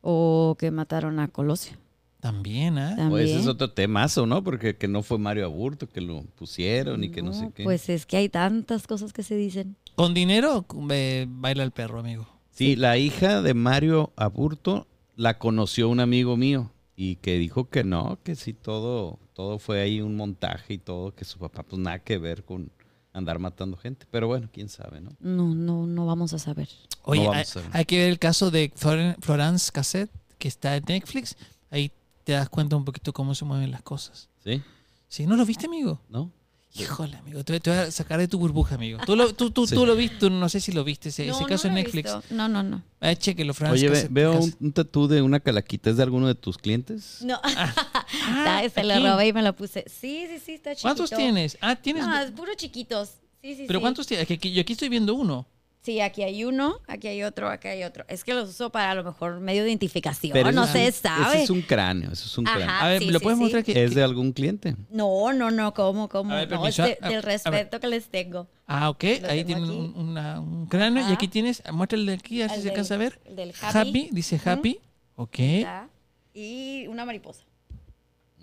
[0.00, 1.76] O que mataron a Colosio.
[2.18, 2.94] También, ¿ah?
[2.94, 3.28] O También.
[3.28, 4.42] ese es otro temazo, ¿no?
[4.42, 7.62] Porque que no fue Mario Aburto que lo pusieron y que no, sé qué.
[7.62, 9.76] Pues es que hay tantas cosas que se dicen.
[9.94, 12.26] Con dinero eh, baila el perro, amigo.
[12.50, 17.84] sí, la hija de Mario Aburto la conoció un amigo mío y que dijo que
[17.84, 21.80] no, que sí todo, todo fue ahí un montaje y todo, que su papá pues
[21.80, 22.70] nada que ver con
[23.12, 24.06] andar matando gente.
[24.10, 25.10] Pero bueno, quién sabe, ¿no?
[25.20, 26.68] No, no, no vamos a saber.
[27.02, 27.76] Oye, vamos hay, a ver.
[27.76, 31.36] hay que ver el caso de Floren- Florence Cassette, que está en Netflix.
[31.70, 31.92] Ahí
[32.24, 34.28] te das cuenta un poquito cómo se mueven las cosas.
[34.44, 34.62] ¿Sí?
[35.08, 35.26] ¿Sí?
[35.26, 36.00] ¿No lo viste, amigo?
[36.08, 36.30] ¿No?
[36.74, 38.98] Híjole, amigo, te, te voy a sacar de tu burbuja, amigo.
[39.04, 39.74] Tú lo, tú, tú, Sí.
[39.74, 42.04] tú lo viste, no sé si lo viste, ese, ese caso no en Netflix.
[42.14, 42.34] visto.
[42.34, 42.82] No, no, no.
[43.00, 45.90] Ah, chequelo, Florence Oye, ve- veo un, un tatú de una calaquita.
[45.90, 47.18] ¿Es de alguno de tus clientes?
[47.22, 49.84] No, Ah, se lo robé y me lo puse.
[49.86, 50.82] Sí, sí, sí, está chiquito.
[50.88, 51.58] ¿Cuántos tienes?
[51.60, 52.06] Ah, tienes.
[52.06, 53.10] No, es puro chiquitos.
[53.42, 53.82] Sí, sí, ¿Pero sí.
[53.82, 54.26] cuántos tienes?
[54.28, 55.46] Yo aquí estoy viendo uno.
[55.84, 58.04] Sí, aquí hay uno, aquí hay otro, aquí hay otro.
[58.06, 60.32] Es que los uso para a lo mejor medio de identificación.
[60.32, 61.34] Pero no ese se sabe.
[61.34, 62.56] Ese es un cráneo, eso es un Ajá.
[62.56, 62.74] cráneo.
[62.76, 63.42] A ver, sí, ¿me lo sí, puedes sí.
[63.42, 63.64] mostrar?
[63.64, 64.76] Que, ¿Es de algún cliente?
[64.90, 66.32] No, no, no, ¿cómo, cómo?
[66.32, 68.46] A ver, no, es de- a- a del respeto que les tengo.
[68.68, 69.04] Ah, ok.
[69.22, 71.02] Lo Ahí tiene un, una- un cráneo.
[71.02, 71.14] Y Ajá.
[71.14, 73.20] aquí tienes, muéstrale de aquí, a ver si se alcanza a ver.
[73.24, 74.08] el del happy.
[74.12, 74.50] dice Ujú.
[74.50, 74.78] happy.
[75.16, 75.38] Ok.
[75.40, 75.88] Está.
[76.32, 77.42] Y una mariposa.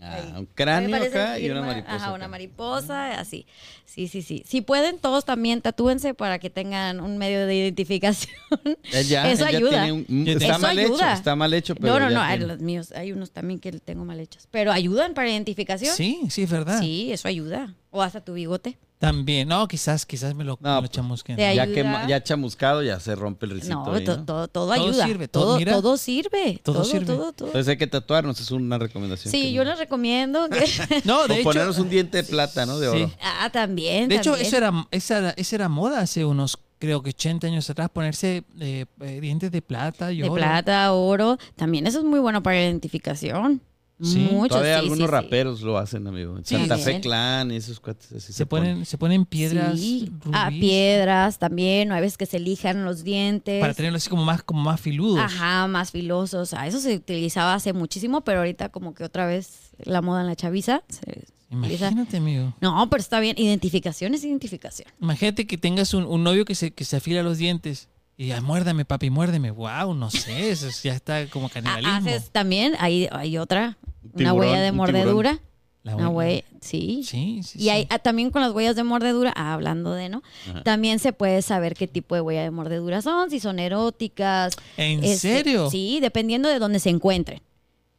[0.01, 1.95] Ah, un cráneo acá y una mariposa.
[1.95, 2.13] Ajá, acá.
[2.15, 3.45] una mariposa, así.
[3.85, 4.43] Sí, sí, sí.
[4.47, 8.33] Si pueden, todos también tatúense para que tengan un medio de identificación.
[9.07, 9.69] Ya, Eso ayuda.
[9.69, 11.13] tiene un- un- Eso está mal hecho, ayuda.
[11.13, 12.53] está mal hecho, pero no, no, no, hay tiene.
[12.53, 14.47] los míos, hay unos también que tengo mal hechos.
[14.51, 15.95] Pero ayudan para identificación.
[15.95, 16.79] Sí, sí, es verdad.
[16.79, 17.75] Sí, eso ayuda.
[17.91, 18.77] O hasta tu bigote.
[18.99, 19.47] También.
[19.47, 21.37] No, quizás, quizás me lo, No, me lo pues, chamusquen.
[21.37, 21.75] te ya, ayuda.
[21.75, 23.75] quema- ya chamuscado, ya se rompe el risito.
[23.75, 24.25] No, ahí, to- ¿no?
[24.25, 25.05] todo, todo Todo ayuda.
[25.05, 25.71] sirve, todo- todo, mira.
[25.71, 26.59] todo sirve.
[26.61, 27.05] Todo Todo, sirve.
[27.05, 27.47] todo, todo.
[27.47, 29.31] Entonces hay que tatuarnos, es una recomendación.
[29.31, 30.59] Sí, que yo no- les recomiendo que...
[31.05, 31.43] No, de o hecho.
[31.43, 32.77] ponernos un diente de plata, ¿no?
[32.77, 33.03] De Sí.
[33.03, 33.11] oro.
[33.23, 34.47] ah, también, De hecho, también.
[34.47, 38.43] eso era, esa, era, esa era moda hace unos, creo que 80 años atrás, ponerse
[38.59, 40.35] eh, eh, dientes de plata y De oro.
[40.35, 41.37] plata, oro.
[41.55, 43.61] También eso es muy bueno para la identificación.
[44.01, 44.29] Sí.
[44.31, 45.11] Muchos, Todavía sí, algunos sí, sí.
[45.11, 46.37] raperos lo hacen, amigo.
[46.43, 47.01] Santa Fe.
[47.01, 50.09] Clan y esos cuates así Se ponen, se ponen piedras Sí.
[50.21, 51.91] Rubíes, piedras también.
[51.91, 53.59] Hay veces que se lijan los dientes.
[53.59, 55.19] para tenerlos así como más, como más filudos.
[55.19, 56.53] Ajá, más filosos.
[56.53, 60.27] Ah, eso se utilizaba hace muchísimo, pero ahorita como que otra vez la moda en
[60.27, 60.81] la chaviza.
[60.87, 61.87] se utiliza.
[61.87, 62.53] Imagínate, amigo.
[62.61, 63.35] No, pero está bien.
[63.37, 64.87] Identificación es identificación.
[65.01, 67.89] Imagínate que tengas un, un novio que se, que se afila los dientes.
[68.17, 69.49] Y ya, muérdame, papi, muérdeme.
[69.49, 71.93] Wow, no sé, eso ya está como Ah, canibalismo.
[71.93, 73.77] Haces también, hay, hay otra,
[74.13, 75.39] una huella de mordedura.
[75.81, 76.43] La Una huella.
[76.59, 77.03] sí.
[77.05, 80.21] Sí, sí, Y hay, ah, también con las huellas de mordedura, ah, hablando de, ¿no?
[80.49, 80.61] Ajá.
[80.63, 84.57] También se puede saber qué tipo de huella de mordedura son, si son eróticas.
[84.75, 85.69] ¿En este, serio?
[85.69, 87.41] Sí, dependiendo de dónde se encuentren.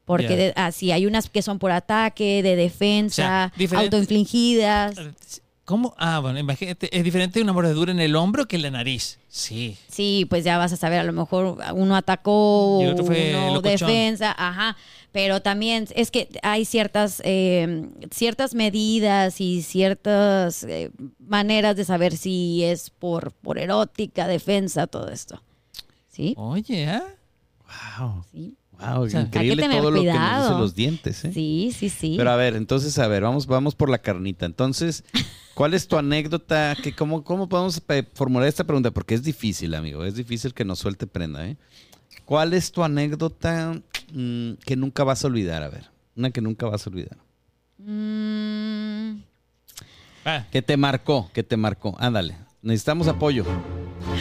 [0.05, 4.97] Porque de- ah, hay unas que son por ataque, de defensa, O sea, diferentes- autoinfligidas.
[5.71, 5.95] ¿Cómo?
[5.99, 9.21] Ah, bueno, imagínate, es diferente una mordedura en el hombro que en la nariz.
[9.29, 9.77] Sí.
[9.89, 13.37] Sí, pues ya vas a saber, a lo mejor uno atacó, Y el otro fue
[13.49, 14.77] uno defensa, ajá.
[15.13, 20.91] Pero también es que hay ciertas, eh, ciertas medidas y ciertas eh,
[21.21, 25.41] maneras de saber si es por, por erótica, defensa, todo esto.
[26.09, 26.35] ¿Sí?
[26.37, 27.05] Oye, ¿ah?
[28.01, 28.25] Wow.
[28.33, 31.33] Sí, Wow, sea, increíble todo lo que nos dicen los dientes, ¿eh?
[31.33, 31.89] sí, sí.
[31.89, 32.15] sí.
[32.17, 34.47] Pero a ver, entonces, a ver, vamos, vamos por la carnita.
[34.47, 35.05] Entonces,
[35.55, 36.77] ¿cuál es tu anécdota?
[36.83, 38.91] Que cómo, ¿Cómo podemos eh, formular esta pregunta?
[38.91, 40.05] Porque es difícil, amigo.
[40.05, 41.57] Es difícil que nos suelte prenda, ¿eh?
[42.25, 43.81] ¿Cuál es tu anécdota
[44.13, 45.63] mm, que nunca vas a olvidar?
[45.63, 47.19] A ver, una que nunca vas a olvidar.
[47.79, 49.21] Mm,
[50.25, 51.97] Ah, Que te marcó, que te marcó.
[51.99, 53.45] Ándale, necesitamos apoyo.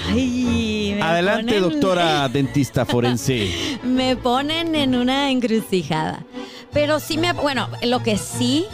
[0.08, 3.80] Ay, me Adelante, ponen- doctora dentista forense.
[3.84, 6.24] Me ponen en una encrucijada.
[6.72, 7.34] Pero sí me...
[7.34, 8.66] Bueno, lo que sí...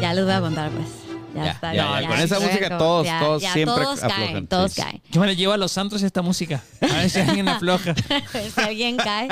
[0.00, 0.86] Ya les voy a contar, pues.
[1.34, 1.74] Ya, Ya, está.
[1.74, 4.82] ya, con esa música todos, todos siempre todos aflojan, caen, todos sí.
[4.82, 5.02] caen.
[5.10, 6.62] yo me la llevo a los santos esta música.
[6.80, 7.94] A ver si alguien afloja.
[8.54, 9.28] si alguien cae.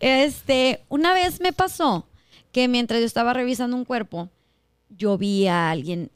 [0.00, 2.06] Este, una vez me pasó
[2.50, 4.28] que mientras yo estaba revisando un cuerpo,
[4.90, 6.10] yo vi a alguien,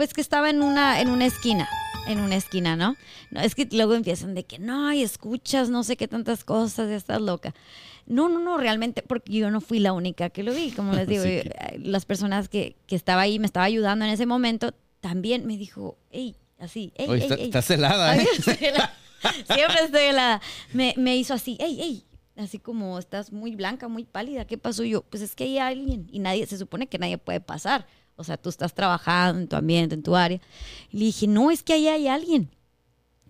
[0.00, 1.68] pues que estaba en una, en una esquina,
[2.06, 2.96] en una esquina, ¿no?
[3.30, 6.88] No, es que luego empiezan de que no, y escuchas no sé qué tantas cosas,
[6.88, 7.54] ya estás loca.
[8.06, 11.06] No, no, no, realmente, porque yo no fui la única que lo vi, como les
[11.06, 11.52] digo, eh,
[11.84, 15.98] las personas que, que estaba ahí, me estaba ayudando en ese momento, también me dijo,
[16.10, 17.44] hey, así, hey, Oye, hey, está- hey".
[17.44, 18.26] estás helada, ¿eh?
[19.54, 20.40] Siempre estoy helada.
[20.72, 22.04] Me, me hizo así, ey, ey.
[22.36, 24.46] Así como estás muy blanca, muy pálida.
[24.46, 24.82] ¿Qué pasó?
[24.82, 27.86] Y yo, pues es que hay alguien y nadie, se supone que nadie puede pasar.
[28.20, 30.40] O sea, tú estás trabajando en tu ambiente, en tu área.
[30.90, 32.50] Y le dije, no, es que ahí hay alguien.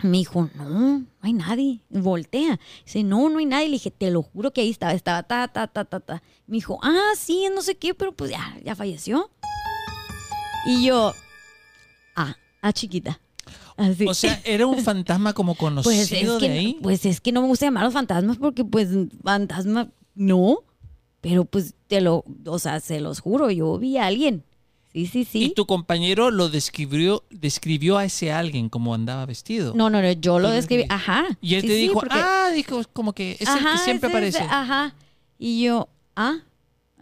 [0.02, 1.80] Me dijo, no, no hay nadie.
[1.90, 2.58] Voltea.
[2.84, 3.66] Dice, no, no hay nadie.
[3.66, 4.92] Le dije, te lo juro que ahí estaba.
[4.92, 6.22] Estaba ta, ta, ta, ta, ta.
[6.46, 9.30] Me dijo, ah, sí, no sé qué, pero pues ya, ya falleció.
[10.66, 11.14] Y yo,
[12.16, 13.20] ah, ah, chiquita.
[13.76, 14.06] Así.
[14.06, 16.78] O sea, era un fantasma como conocido Pues es, que, de ahí.
[16.82, 18.88] pues es que no me gusta llamar a los fantasmas porque pues
[19.22, 20.64] fantasma no,
[21.20, 24.44] pero pues te lo, o sea, se los juro, yo vi a alguien.
[24.92, 25.44] Sí, sí, sí.
[25.44, 29.72] Y tu compañero lo describió, describió a ese alguien como andaba vestido.
[29.74, 31.26] No, no, no, yo lo describí, ajá.
[31.40, 34.08] Y él Sí, te sí, dijo, porque- ah, dijo como que es el que siempre
[34.08, 34.38] ese, aparece.
[34.38, 34.94] ese, ajá.
[35.38, 36.38] Y yo, ah,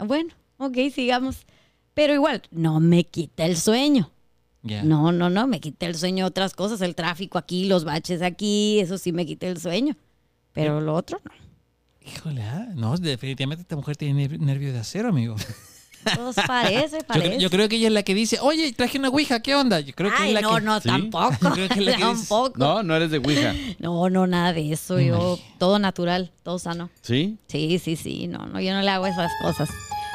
[0.04, 1.46] bueno, ok, sigamos.
[1.94, 4.10] Pero igual, no me quita el sueño.
[4.62, 4.82] Ya.
[4.82, 8.80] No, no, no, me quita el sueño otras cosas, el tráfico aquí, los baches aquí,
[8.80, 9.96] eso sí me quita el sueño.
[10.52, 11.30] Pero lo otro no.
[12.06, 15.36] Híjole, ah, no, definitivamente esta mujer tiene ner- nervio de acero, amigo.
[16.04, 17.28] Pues parece, Yo, parece.
[17.28, 19.80] creo- yo creo que ella es la que dice, oye, traje una ouija, ¿qué onda?
[19.80, 20.60] Yo creo que Ay, es la no, que...
[20.62, 20.88] no, ¿Sí?
[20.88, 21.36] tampoco.
[21.42, 22.28] Yo creo que es la que dices.
[22.28, 22.58] tampoco.
[22.58, 23.54] No, no eres de Ouija.
[23.78, 24.98] No, no, nada de eso.
[25.00, 26.90] Yo, todo natural, todo sano.
[27.02, 27.38] ¿Sí?
[27.48, 28.26] Sí, sí, sí.
[28.28, 29.68] No, no, yo no le hago esas cosas.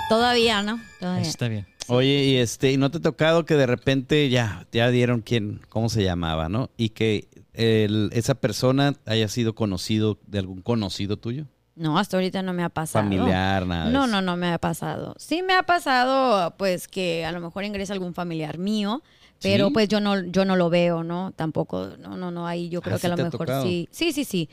[0.10, 0.80] Todavía, ¿no?
[1.00, 1.28] Todavía.
[1.28, 1.68] Está bien.
[1.88, 5.60] Oye, y este, ¿y no te ha tocado que de repente ya, ya dieron quién,
[5.70, 6.70] cómo se llamaba, ¿no?
[6.78, 12.42] Y que el- esa persona haya sido conocido de algún conocido tuyo, No, hasta ahorita
[12.44, 13.04] no me ha pasado.
[13.06, 13.90] familiar, nada.
[13.90, 15.16] No, no, no me ha pasado.
[15.18, 19.02] Sí me ha pasado, pues, que a lo mejor ingresa algún familiar mío,
[19.42, 19.74] pero ¿Sí?
[19.74, 21.32] pues yo no, yo no lo veo, ¿no?
[21.36, 23.88] Tampoco, no, no, no, ahí yo creo Ah, que a ¿sí lo mejor sí.
[23.92, 24.50] Sí, sí, sí.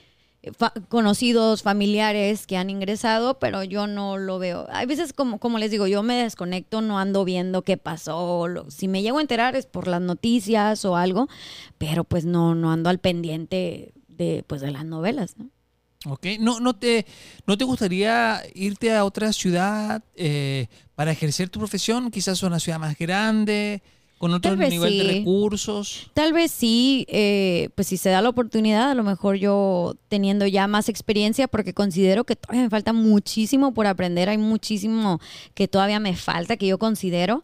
[0.57, 4.67] Fa- conocidos, familiares que han ingresado, pero yo no lo veo.
[4.71, 8.49] Hay veces, como, como les digo, yo me desconecto, no ando viendo qué pasó.
[8.49, 11.29] lo- si me llego a enterar es por las noticias o algo,
[11.77, 15.51] pero pues no, no ando al pendiente de, pues, de las novelas, ¿no?
[16.07, 17.05] Ok, ¿No, no, te,
[17.47, 22.11] ¿no te gustaría irte a otra ciudad eh, para ejercer tu profesión?
[22.11, 23.83] Quizás una ciudad más grande,
[24.21, 26.11] con otro nivel de recursos.
[26.15, 30.47] Tal vez sí, eh, pues si se da la oportunidad, a lo mejor yo teniendo
[30.47, 35.21] ya más experiencia, porque considero que todavía me falta muchísimo por aprender, hay muchísimo
[35.55, 37.43] que todavía me falta, que yo considero.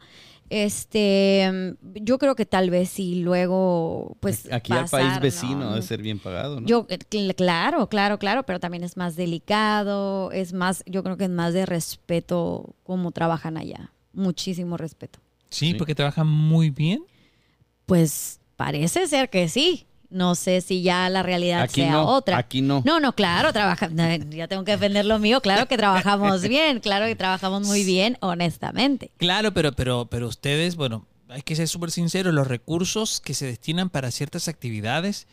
[0.50, 4.50] Este, yo creo que tal vez sí, luego, pues.
[4.52, 5.70] Aquí al pasar, país vecino ¿no?
[5.72, 6.66] debe ser bien pagado, ¿no?
[6.66, 11.16] Yo, eh, cl- claro, claro, claro, pero también es más delicado, es más, yo creo
[11.16, 13.90] que es más de respeto cómo trabajan allá.
[14.12, 15.18] Muchísimo respeto.
[15.50, 15.74] Sí, Sí.
[15.74, 17.02] porque trabajan muy bien.
[17.86, 19.86] Pues parece ser que sí.
[20.10, 22.38] No sé si ya la realidad Aquí sea no, otra.
[22.38, 22.82] aquí no.
[22.84, 23.88] No, no, claro, trabaja,
[24.30, 25.40] ya tengo que defender lo mío.
[25.40, 29.10] Claro que trabajamos bien, claro que trabajamos muy bien, honestamente.
[29.16, 33.46] Claro, pero, pero, pero ustedes, bueno, hay que ser súper sinceros, los recursos que se
[33.46, 35.26] destinan para ciertas actividades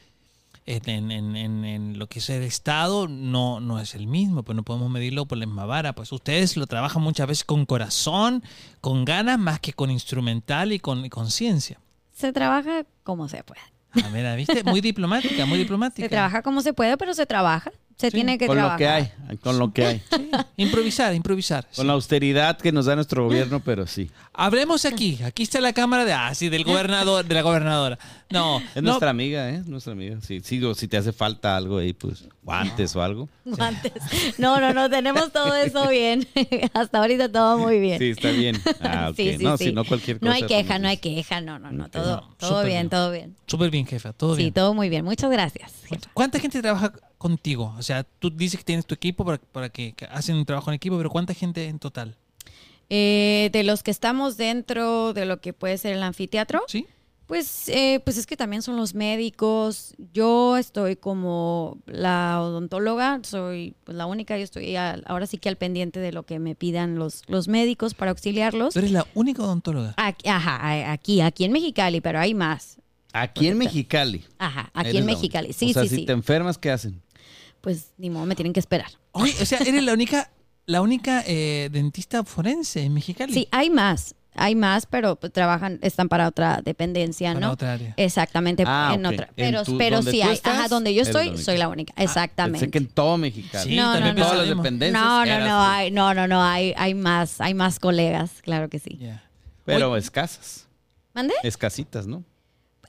[0.66, 4.44] en, en- en- en- en lo que es el Estado no, no es el mismo,
[4.44, 5.94] pues no podemos medirlo por la misma vara.
[5.94, 8.44] Pues ustedes lo trabajan muchas veces con corazón,
[8.82, 11.80] con ganas, más que con instrumental y con y con ciencia.
[12.16, 13.62] Se trabaja como se puede.
[14.04, 14.64] A ver, ¿viste?
[14.64, 16.06] Muy diplomática, muy diplomática.
[16.06, 17.72] Se trabaja como se puede, pero se trabaja.
[17.98, 20.02] Se tiene que Con lo que hay, con lo que hay.
[20.58, 21.68] Improvisar, improvisar.
[21.76, 24.10] Con la austeridad que nos da nuestro gobierno, pero sí.
[24.34, 25.20] Hablemos aquí.
[25.24, 28.00] Aquí está la cámara de, ah, sí, del gobernador, de la gobernadora.
[28.30, 29.62] No, Es no, nuestra amiga, ¿eh?
[29.66, 30.18] Nuestra amiga.
[30.22, 33.30] Sí, sí, si te hace falta algo ahí, pues guantes o algo.
[33.46, 33.94] Guantes.
[34.38, 36.28] No, no, no, tenemos todo eso bien.
[36.74, 38.00] Hasta ahorita todo muy bien.
[38.00, 38.60] Sí, está bien.
[38.82, 39.16] Ah, ok.
[39.16, 39.66] Sí, sí, no, sí.
[39.66, 40.30] si no cualquier cosa.
[40.30, 42.78] No hay queja, pues, no hay queja, no, no, no, todo, No, todo súper bien,
[42.82, 42.90] bien.
[42.90, 43.36] todo bien.
[43.46, 44.54] súper bien, jefa, todo Sí, bien.
[44.54, 45.06] todo muy bien.
[45.06, 45.72] Muchas gracias.
[45.88, 46.10] jefa.
[46.14, 46.94] ¿Cuánta gente trabaja
[47.24, 47.74] contigo?
[47.78, 50.70] O sea, tú dices que tienes tu equipo para, para que, que hacen un trabajo
[50.70, 52.16] en equipo, pero ¿cuánta gente en total?
[52.90, 56.86] Eh, de los que estamos dentro de lo que puede ser el anfiteatro, ¿Sí?
[57.26, 59.96] pues, eh, pues es que también son los médicos.
[60.14, 65.50] Yo estoy como la odontóloga, soy pues, la única, yo estoy al- ahora sí que
[65.50, 68.74] al pendiente de lo que me pidan los, los médicos para auxiliarlos.
[68.74, 69.94] Tú eres la única odontóloga.
[69.98, 72.78] Aquí, ajá, aquí, aquí en Mexicali, pero hay más.
[73.16, 74.24] Aquí en Mexicali.
[74.40, 75.54] Ajá, aquí en Mexicali.
[75.54, 76.06] Sí, o sea, sí, si sí.
[76.06, 77.00] te enfermas, ¿qué hacen?
[77.64, 78.92] Pues ni modo, me tienen que esperar.
[79.14, 80.30] Oye, o sea, eres la única,
[80.66, 83.32] la única eh, dentista forense en Mexicali.
[83.34, 87.54] Sí, hay más, hay más, pero pues, trabajan, están para otra dependencia, Para ¿no?
[87.54, 87.94] otra área.
[87.96, 89.14] Exactamente, Ah, en ok.
[89.14, 89.28] otra.
[89.28, 90.34] En Pero, tu- pero sí hay.
[90.34, 91.94] estás, Ajá, donde yo estoy, soy la única.
[91.96, 92.60] Exactamente.
[92.60, 93.70] Pensé que en todo Mexicali.
[93.70, 94.22] Sí, No, no, no.
[94.22, 95.02] Todas las dependencias.
[95.02, 98.80] No, no, no, hay, no, no, no, hay, hay más, hay más colegas, claro que
[98.80, 99.00] sí.
[99.64, 100.68] Pero escasas.
[101.14, 101.34] ¿Mande?
[101.44, 102.26] Escasitas, ¿no?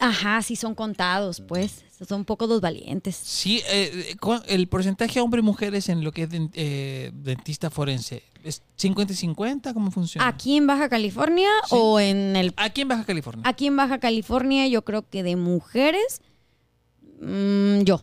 [0.01, 1.84] Ajá, sí son contados, pues.
[2.07, 3.14] Son un poco los valientes.
[3.16, 8.22] Sí, eh, cu- el porcentaje hombres y mujeres en lo que es eh, dentista forense,
[8.42, 9.72] ¿es 50 y 50?
[9.72, 10.26] ¿Cómo funciona?
[10.26, 11.76] ¿Aquí en Baja California Sí.
[11.78, 13.42] o en el Aquí en Baja California.
[13.47, 16.20] Aquí en Baja California yo creo que de mujeres,
[17.20, 18.03] mm, yo,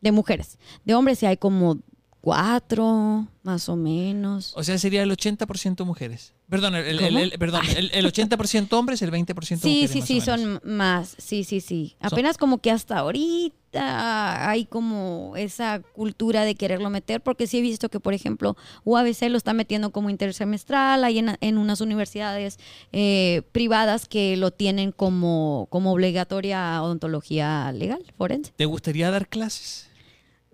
[0.00, 0.58] de mujeres.
[0.84, 1.78] De hombres sí hay como
[2.22, 4.52] cuatro, más o menos.
[4.56, 6.32] O sea, sería el 80% mujeres.
[6.48, 9.90] Perdón, el, el- el- perdón, el, el 80% hombres, el 20% Sí, mujeres.
[9.90, 10.24] sí, sí, menos.
[10.24, 11.14] son más.
[11.18, 11.96] Sí, sí, sí.
[12.00, 17.58] Son- Apenas como que hasta ahorita hay como esa cultura de quererlo meter, porque sí
[17.58, 21.80] he visto que, por ejemplo, UABC lo está metiendo como intersemestral, hay en, en unas
[21.80, 22.58] universidades
[22.92, 28.52] eh, privadas que lo tienen como, como obligatoria odontología legal, forense.
[28.54, 29.88] ¿Te gustaría dar clases?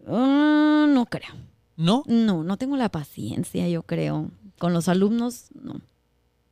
[0.07, 1.35] Ah, no creo.
[1.79, 2.03] ¿No?
[2.07, 4.33] No, no tengo la paciencia, yo creo.
[4.59, 5.81] Con los alumnos, no.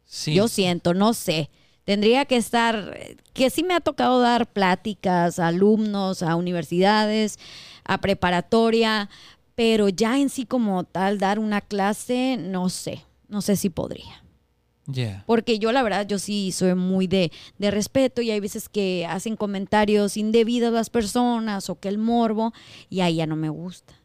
[0.05, 0.35] Sí.
[0.35, 1.51] Yo siento, no sé.
[1.85, 2.97] Tendría que estar,
[3.33, 7.41] que sí me ha tocado dar pláticas a alumnos, a universidades,
[7.85, 9.11] a preparatoria,
[9.57, 14.23] pero ya en sí como tal dar una clase, no sé, no sé si podría.
[14.87, 15.25] Ya.
[15.27, 19.05] Porque yo la verdad, yo sí soy muy de, de respeto y hay veces que
[19.11, 22.53] hacen comentarios indebidos las personas o que el morbo
[22.89, 23.96] y ahí ya no me gusta.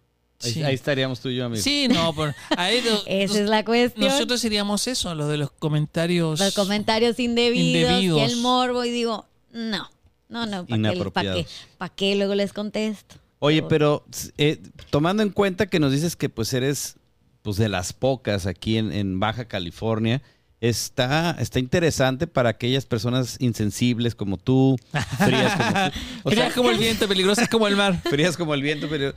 [0.43, 0.63] Ahí, Sí.
[0.63, 1.61] ahí estaríamos tú y yo, amigo.
[1.63, 4.07] Sí, no, por, ahí lo- Esa nos- es la cuestión.
[4.07, 6.39] nosotros seríamos eso, lo de los comentarios.
[6.39, 8.19] los comentarios indebidos, Indebidos.
[8.19, 9.89] y el morbo y digo, no,
[10.29, 11.45] no, no, ¿para qué, pa' qué, Inapropiados.
[11.77, 13.15] pa' qué luego les contesto?
[13.39, 14.05] Oye, pero
[14.37, 14.59] eh,
[14.91, 16.95] tomando en cuenta que nos dices que pues eres
[17.41, 20.21] pues de las pocas aquí en, en Baja California,
[20.61, 24.77] está, está interesante para aquellas personas insensibles como tú,
[25.17, 25.97] frías como tú.
[26.23, 27.99] O Frías sea, como el viento, peligrosas como el mar.
[28.11, 29.11] frías como el viento, pero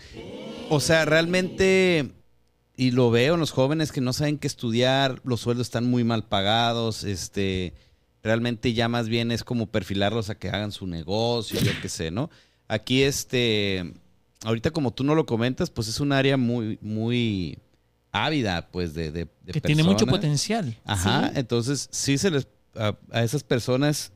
[0.71, 2.13] o sea, realmente
[2.77, 6.05] y lo veo en los jóvenes que no saben qué estudiar, los sueldos están muy
[6.05, 7.75] mal pagados, este
[8.23, 12.11] realmente ya más bien es como perfilarlos a que hagan su negocio, yo qué sé,
[12.11, 12.31] ¿no?
[12.67, 13.95] Aquí este
[14.45, 17.59] ahorita como tú no lo comentas, pues es un área muy muy
[18.11, 20.77] ávida pues de, de, de Que tiene mucho potencial.
[20.85, 24.13] Ajá, entonces sí se les a, a esas personas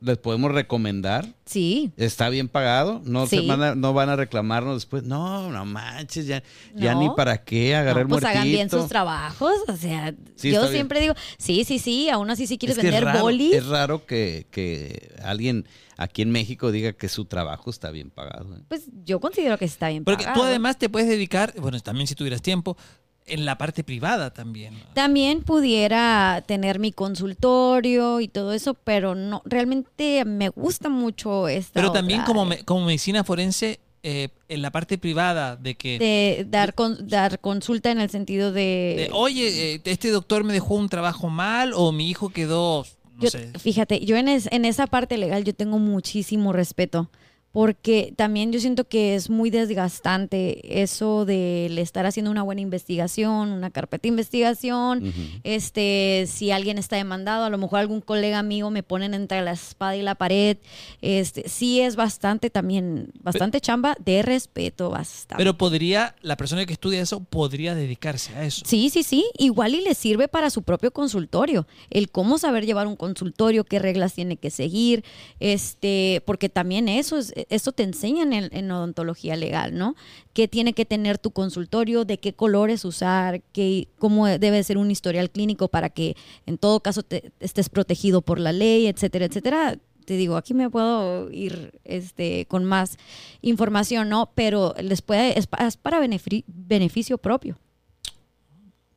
[0.00, 3.46] les podemos recomendar Sí, Está bien pagado, no, se Sí.
[3.46, 5.02] van a, no van a reclamarnos después.
[5.04, 6.42] No, no manches, ya,
[6.74, 10.60] ya ni para qué agarrar no, pues hagan bien sus trabajos, o sea, Sí, yo
[10.60, 10.72] bien.
[10.72, 13.54] siempre digo, sí, sí, sí, aún así si quieres Es que es vender raro, bolis,
[13.54, 18.54] Es raro que, que alguien aquí en México diga que su trabajo está bien pagado.
[18.56, 18.60] ¿eh?
[18.68, 20.44] pues yo considero que está bien Porque tú pagado.
[20.44, 22.76] además te puedes dedicar, bueno, también si tuvieras tiempo,
[23.28, 24.74] en la parte privada también.
[24.94, 31.72] También pudiera tener mi consultorio y todo eso, pero no, realmente me gusta mucho esta
[31.74, 35.98] Pero otra también como, me- como medicina forense, eh, en la parte privada de que...
[35.98, 40.52] de dar con- dar consulta en el sentido de, de, Oye, eh, este doctor me
[40.52, 43.50] dejó un trabajo mal o mi hijo quedó, no Yo- sé.
[43.58, 47.10] Fíjate, yo en, es- en esa parte legal yo tengo muchísimo respeto.
[47.58, 53.50] Porque también yo siento que es muy desgastante eso del estar haciendo una buena investigación,
[53.50, 55.12] una carpeta de investigación.
[55.42, 59.50] Este, si alguien está demandado, a lo mejor algún colega mío me ponen entre la
[59.50, 60.58] espada y la pared.
[61.02, 65.42] Este, sí es bastante también, bastante chamba de respeto, bastante.
[65.42, 68.62] Pero podría, la persona que estudia eso podría dedicarse a eso.
[68.66, 69.26] Sí, sí, sí.
[69.36, 71.66] Igual y le sirve para su propio consultorio.
[71.90, 75.02] El cómo saber llevar un consultorio, qué reglas tiene que seguir,
[75.40, 79.94] este, porque también eso es, esto te enseñan en, en odontología legal, ¿no?
[80.32, 82.04] ¿Qué tiene que tener tu consultorio?
[82.04, 83.42] ¿De qué colores usar?
[83.52, 88.22] Qué, ¿Cómo debe ser un historial clínico para que en todo caso te, estés protegido
[88.22, 89.78] por la ley, etcétera, etcétera?
[90.04, 92.96] Te digo, aquí me puedo ir este, con más
[93.42, 94.30] información, ¿no?
[94.34, 97.58] Pero les puede, es, es para benefi- beneficio propio.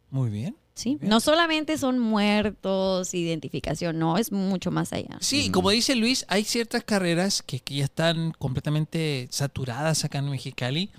[0.10, 0.56] Muy bien.
[0.74, 5.18] Sí, no solamente son muertos, identificación, no, es mucho más allá.
[5.20, 10.30] Sí, como dice Luis, hay ciertas carreras que, que ya están completamente saturadas acá en
[10.30, 10.90] Mexicali.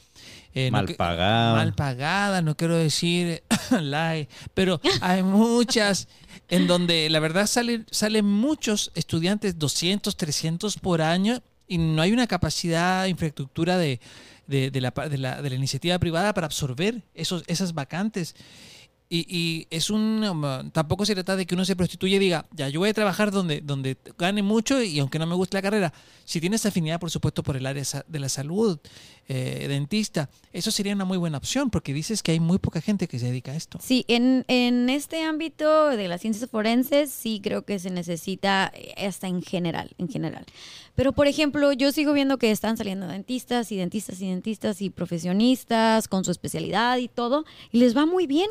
[0.54, 1.54] Eh, Mal que- pagada.
[1.54, 3.42] Mal pagadas, no quiero decir
[3.80, 6.06] lie, pero hay muchas
[6.50, 12.12] en donde la verdad salen, salen muchos estudiantes, 200, 300 por año, y no hay
[12.12, 14.00] una capacidad, infraestructura de,
[14.46, 18.34] de, de la, pa- de, la, de la iniciativa privada para absorber esos, esas vacantes.
[19.14, 20.24] Y, y es un.
[20.24, 22.94] um, tampoco se trata de que uno se prostituya y diga, ya, yo voy a
[22.94, 25.92] trabajar donde, donde gane mucho y aunque no me guste la carrera.
[26.24, 28.78] Si tienes afinidad, por supuesto, por el área de la salud,
[29.28, 33.06] eh, dentista, eso sería una muy buena opción porque dices que hay muy poca gente
[33.06, 33.78] que se dedica a esto.
[33.82, 38.94] Sí, en, en este ámbito de las ciencias forenses sí creo que se necesita eh,
[39.06, 40.46] hasta en general, en general.
[40.94, 44.88] Pero por ejemplo, yo sigo viendo que están saliendo dentistas y dentistas y dentistas y
[44.88, 48.48] profesionistas con su especialidad y todo, y les va muy bien.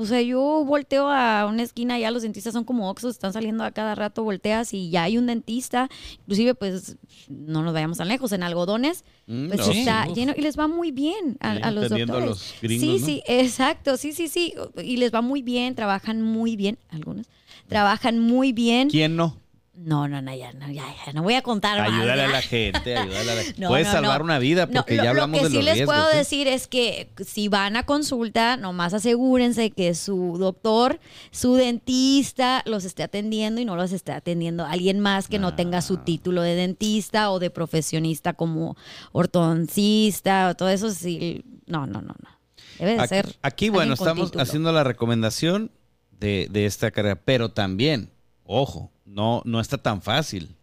[0.00, 3.32] O sea, yo volteo a una esquina y ya los dentistas son como oxos, están
[3.32, 5.88] saliendo a cada rato, volteas y ya hay un dentista,
[6.20, 6.96] inclusive pues
[7.28, 10.14] no nos vayamos tan lejos, en algodones, Mm, pues no, está sí.
[10.14, 12.38] lleno y les va muy bien a, Sí, a los atendiendo a doctores.
[12.52, 13.06] los gringos, sí, ¿no?
[13.06, 17.26] sí, exacto, sí, sí, sí, y les va muy bien, trabajan muy bien, algunos
[17.66, 18.88] trabajan muy bien.
[18.88, 19.36] ¿Quién no?
[19.80, 21.88] No, no, no, ya, no, ya, ya, no voy a contar más.
[22.00, 24.24] Ayúdale a la gente, ayúdale a la No, Puedes no, salvar no.
[24.24, 25.94] una vida No, porque lo, ya lo hablamos que de sí los les riesgos.
[25.94, 26.16] puedo ¿eh?
[26.16, 30.98] decir es que si van a consulta, nomás asegúrense que su doctor,
[31.30, 35.78] su dentista los esté atendiendo y no los esté atendiendo alguien más que no tenga
[35.78, 35.82] Ah.
[35.82, 38.76] su título de dentista o de profesionista como
[39.12, 40.90] ortodoncista o todo eso.
[40.90, 42.38] Sí, no, no, no, no.
[42.78, 43.36] Debe de Aquí, ser.
[43.42, 44.42] aquí, bueno, estamos título.
[44.42, 45.70] haciendo la recomendación
[46.18, 48.10] de, de esta carrera, pero también,
[48.44, 50.54] ojo, no, no está tan fácil.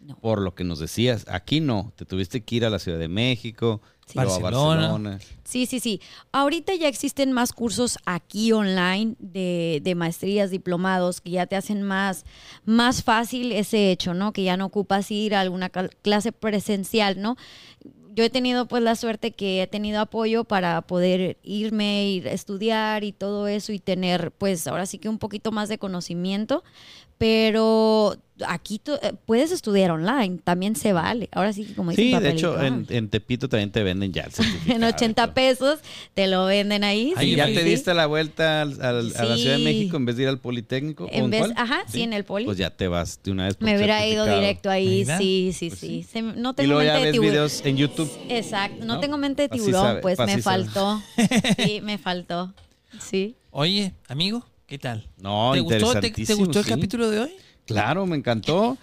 [0.00, 0.18] No.
[0.18, 3.08] Por lo que nos decías, aquí no, te tuviste que ir a la Ciudad de
[3.08, 4.18] México, Sí.
[4.18, 4.80] Barcelona.
[4.80, 5.18] Barcelona.
[5.44, 6.00] Sí, sí, sí.
[6.30, 11.82] Ahorita ya existen más cursos aquí online de, de maestrías, diplomados, que ya te hacen
[11.82, 12.24] más,
[12.66, 14.32] más fácil ese hecho, ¿no?
[14.34, 17.36] Que ya no ocupas ir a alguna clase presencial, ¿no?
[18.14, 22.32] Yo he tenido pues la suerte que he tenido apoyo para poder irme, ir a
[22.32, 26.62] estudiar y todo eso y tener pues ahora sí que un poquito más de conocimiento,
[27.24, 28.16] pero
[28.46, 31.30] aquí tú, eh, puedes estudiar online, también se vale.
[31.32, 34.32] Ahora sí que como dicen Sí, de hecho, en, Tepito también te venden ya el
[34.76, 35.34] en y 80 todo.
[35.34, 35.78] pesos
[36.12, 37.14] te lo venden ahí.
[37.16, 37.68] Ay, sí, ¿Ya sí, te sí.
[37.70, 39.64] diste la vuelta al- al- a la Ciudad de.
[39.64, 41.04] México en vez de ir al Politécnico?
[41.04, 41.54] ¿O En vez, cuál?
[41.56, 42.44] ajá, sí, en el poli.
[42.44, 43.54] Pues ya te vas de una vez.
[43.54, 45.16] por me hubiera ido directo ahí, Mira.
[45.16, 46.02] sí, sí, Pues sí.
[46.02, 46.08] sí.
[46.12, 47.30] Se- no Y tengo luego ya mente de ves tiburón.
[47.32, 48.10] videos en YouTube.
[48.28, 49.00] Exacto, no, ¿no?
[49.00, 51.00] tengo mente de tiburón, sabe- pues me faltó.
[51.64, 52.52] Sí, me faltó.
[53.00, 53.34] Sí.
[53.50, 55.08] Oye, amigo, ¿qué tal?
[55.18, 56.70] No, ¿Te gustó, te- gustó el sí.
[56.70, 57.30] capítulo de hoy?
[57.66, 58.76] Claro, me encantó,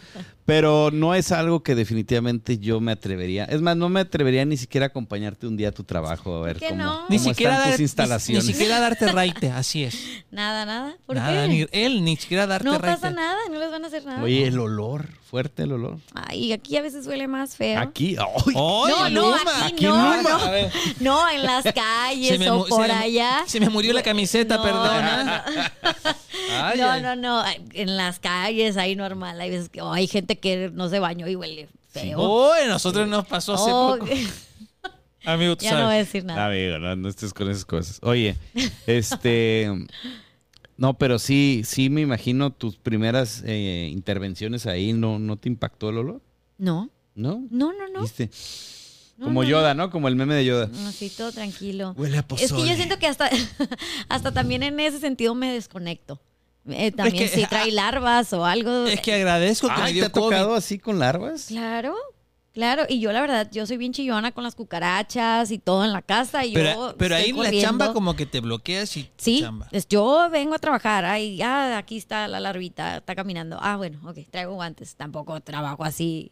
[0.46, 3.46] pero no es algo que definitivamente yo me atrevería.
[3.46, 6.42] Es más, no me atrevería ni siquiera a acompañarte un día a tu trabajo a
[6.42, 6.92] ver qué cómo, no?
[6.96, 8.46] cómo Ni siquiera, están dar- tus ni- instalaciones.
[8.46, 9.98] Ni, siquiera darte raite, así es.
[10.32, 10.96] Nada, nada.
[11.06, 11.48] ¿Por Nada, qué?
[11.48, 13.02] ni él, ni siquiera darte no raite.
[13.02, 14.24] pasa nada, no les van a hacer nada.
[14.24, 16.00] Oye, el olor, fuerte el olor.
[16.14, 17.80] Ay, aquí a veces huele más feo.
[17.80, 18.54] Aquí, ¡ay!
[18.56, 20.40] ¡Ay, no, no, aquí, Aquí no, no.
[21.00, 23.44] No, en las calles o por se me- allá.
[23.46, 25.44] se me murió la camiseta, No, perdona.
[26.54, 27.02] Ay, no, ay.
[27.02, 27.44] no, no.
[27.74, 29.40] En las calles ahí normal.
[29.40, 32.20] Hay veces que oh, hay gente que no se bañó y huele feo.
[32.52, 34.12] Uy, nosotros nos pasó hace Oh, poco.
[35.26, 36.08] Amigo, tú ya no voy a sabes.
[36.08, 36.48] decir nada.
[36.48, 38.00] Amigo, no, no estés con esas cosas.
[38.02, 38.36] Oye,
[38.88, 39.70] este...
[40.78, 45.90] No, pero sí, sí me imagino tus primeras eh, intervenciones ahí, ¿no, ¿no te impactó
[45.90, 46.22] el olor?
[46.58, 47.44] No, ¿No?
[47.52, 48.02] no, no, no.
[48.02, 48.32] ¿Viste?
[49.18, 49.92] No, Como no, Yoda, ¿no?
[49.92, 50.68] Como el meme de Yoda.
[50.74, 51.94] No, sí, todo tranquilo.
[51.96, 53.30] Huele a Es que yo siento que hasta,
[54.10, 56.20] hasta también en ese sentido me desconecto.
[56.70, 58.86] Eh, también que- si trae larvas o algo.
[58.86, 60.24] Es que agradezco que me ¿te ha COVID.
[60.24, 61.46] tocado así con larvas?
[61.48, 61.96] Claro,
[62.54, 62.84] claro.
[62.88, 66.02] Y yo la verdad, yo soy bien chillona con las cucarachas y todo en la
[66.04, 66.46] casa.
[66.46, 69.68] Y Pero, yo pero ahí la chamba como que te bloqueas y Sí, chamba.
[69.72, 71.04] es- yo vengo a trabajar.
[71.06, 73.58] Ay, ah, aquí está la larvita, está caminando.
[73.60, 74.96] Ah, bueno, ok, traigo guantes.
[74.96, 76.32] Tampoco trabajo así,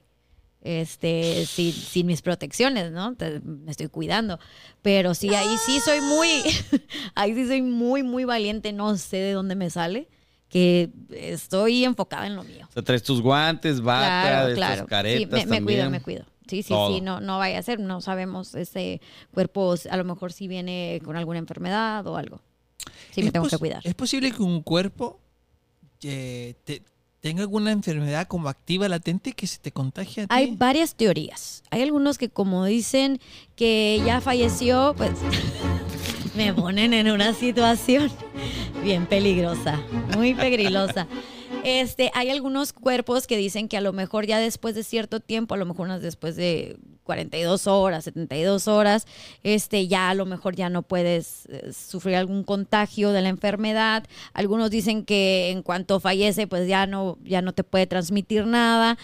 [0.62, 3.16] este, sin, sin mis protecciones, ¿no?
[3.16, 4.40] Te- me estoy cuidando.
[4.82, 6.28] Pero sí, ahí sí soy muy,
[7.16, 8.74] ahí sí soy muy, muy valiente.
[8.74, 10.10] No sé de dónde me sale,
[10.50, 12.66] que estoy enfocada en lo mío.
[12.70, 14.74] O sea, traes tus guantes, bata, Claro, de claro.
[14.74, 15.64] estas Sí, caretas me, me también.
[15.80, 16.26] cuido, me cuido.
[16.48, 16.96] Sí, sí, Todo.
[16.96, 19.00] sí, no, no vaya a ser, no sabemos ese
[19.32, 22.42] cuerpo, a lo mejor si viene con alguna enfermedad o algo.
[23.12, 23.82] Sí, me tengo que cuidar.
[23.84, 25.20] Es posible que un cuerpo
[26.02, 26.82] eh, te,
[27.20, 30.34] tenga alguna enfermedad como activa latente que se te contagie a ti.
[30.36, 31.62] Hay varias teorías.
[31.70, 33.20] Hay algunos que como dicen
[33.56, 35.12] que ya falleció, pues
[36.36, 38.12] me ponen en una situación
[38.84, 39.80] bien peligrosa,
[40.16, 41.08] muy peligrosa.
[41.64, 45.56] Este, hay algunos cuerpos que dicen que a lo mejor ya después de cierto tiempo,
[45.56, 49.08] a lo mejor unas después de 42 horas, 72 horas,
[49.44, 54.06] este, ya a lo mejor ya no puedes eh, sufrir algún contagio de la enfermedad.
[54.34, 58.98] Algunos dicen que en cuanto fallece, pues ya no, ya no te puede transmitir nada.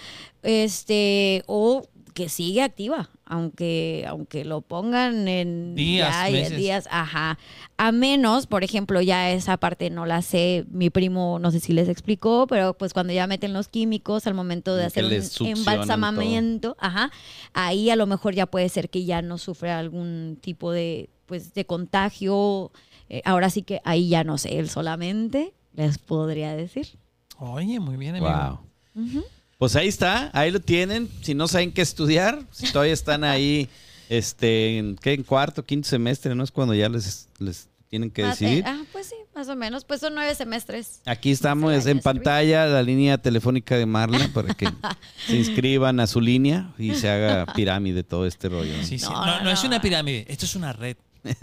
[0.43, 6.57] Este, o que sigue activa, aunque, aunque lo pongan en Días, ya, meses.
[6.57, 7.37] días, ajá.
[7.75, 11.73] A menos, por ejemplo, ya esa parte no la sé, mi primo no sé si
[11.73, 15.03] les explicó, pero pues cuando ya meten los químicos al momento de Que hacer
[15.41, 17.11] un embalsamamiento, ajá,
[17.53, 21.53] ahí a lo mejor ya puede ser que ya no sufra algún tipo de pues
[21.53, 22.71] de contagio.
[23.09, 26.97] Eh, ahora sí que ahí ya no sé, él solamente les podría decir.
[27.39, 28.61] Oye, muy bien, amigo.
[28.95, 29.25] Wow.
[29.57, 31.09] Pues ahí está, ahí lo tienen.
[31.21, 33.69] Si no saben qué estudiar, si todavía están ahí,
[34.09, 35.13] este, en, ¿qué?
[35.13, 36.43] En cuarto, quinto semestre, ¿no?
[36.43, 38.63] Es cuando ya les, les tienen que Más, decidir.
[38.67, 39.85] ah, pues sí, más o menos.
[39.85, 41.01] Pues son nueve semestres.
[41.05, 44.67] Aquí estamos en pantalla la línea telefónica de Marla para que
[45.27, 48.75] se inscriban a su línea y se haga pirámide todo este rollo.
[48.75, 48.83] ¿no?
[48.83, 49.05] Sí, sí.
[49.05, 50.97] No, No, no, no es una pirámide, esto es una red.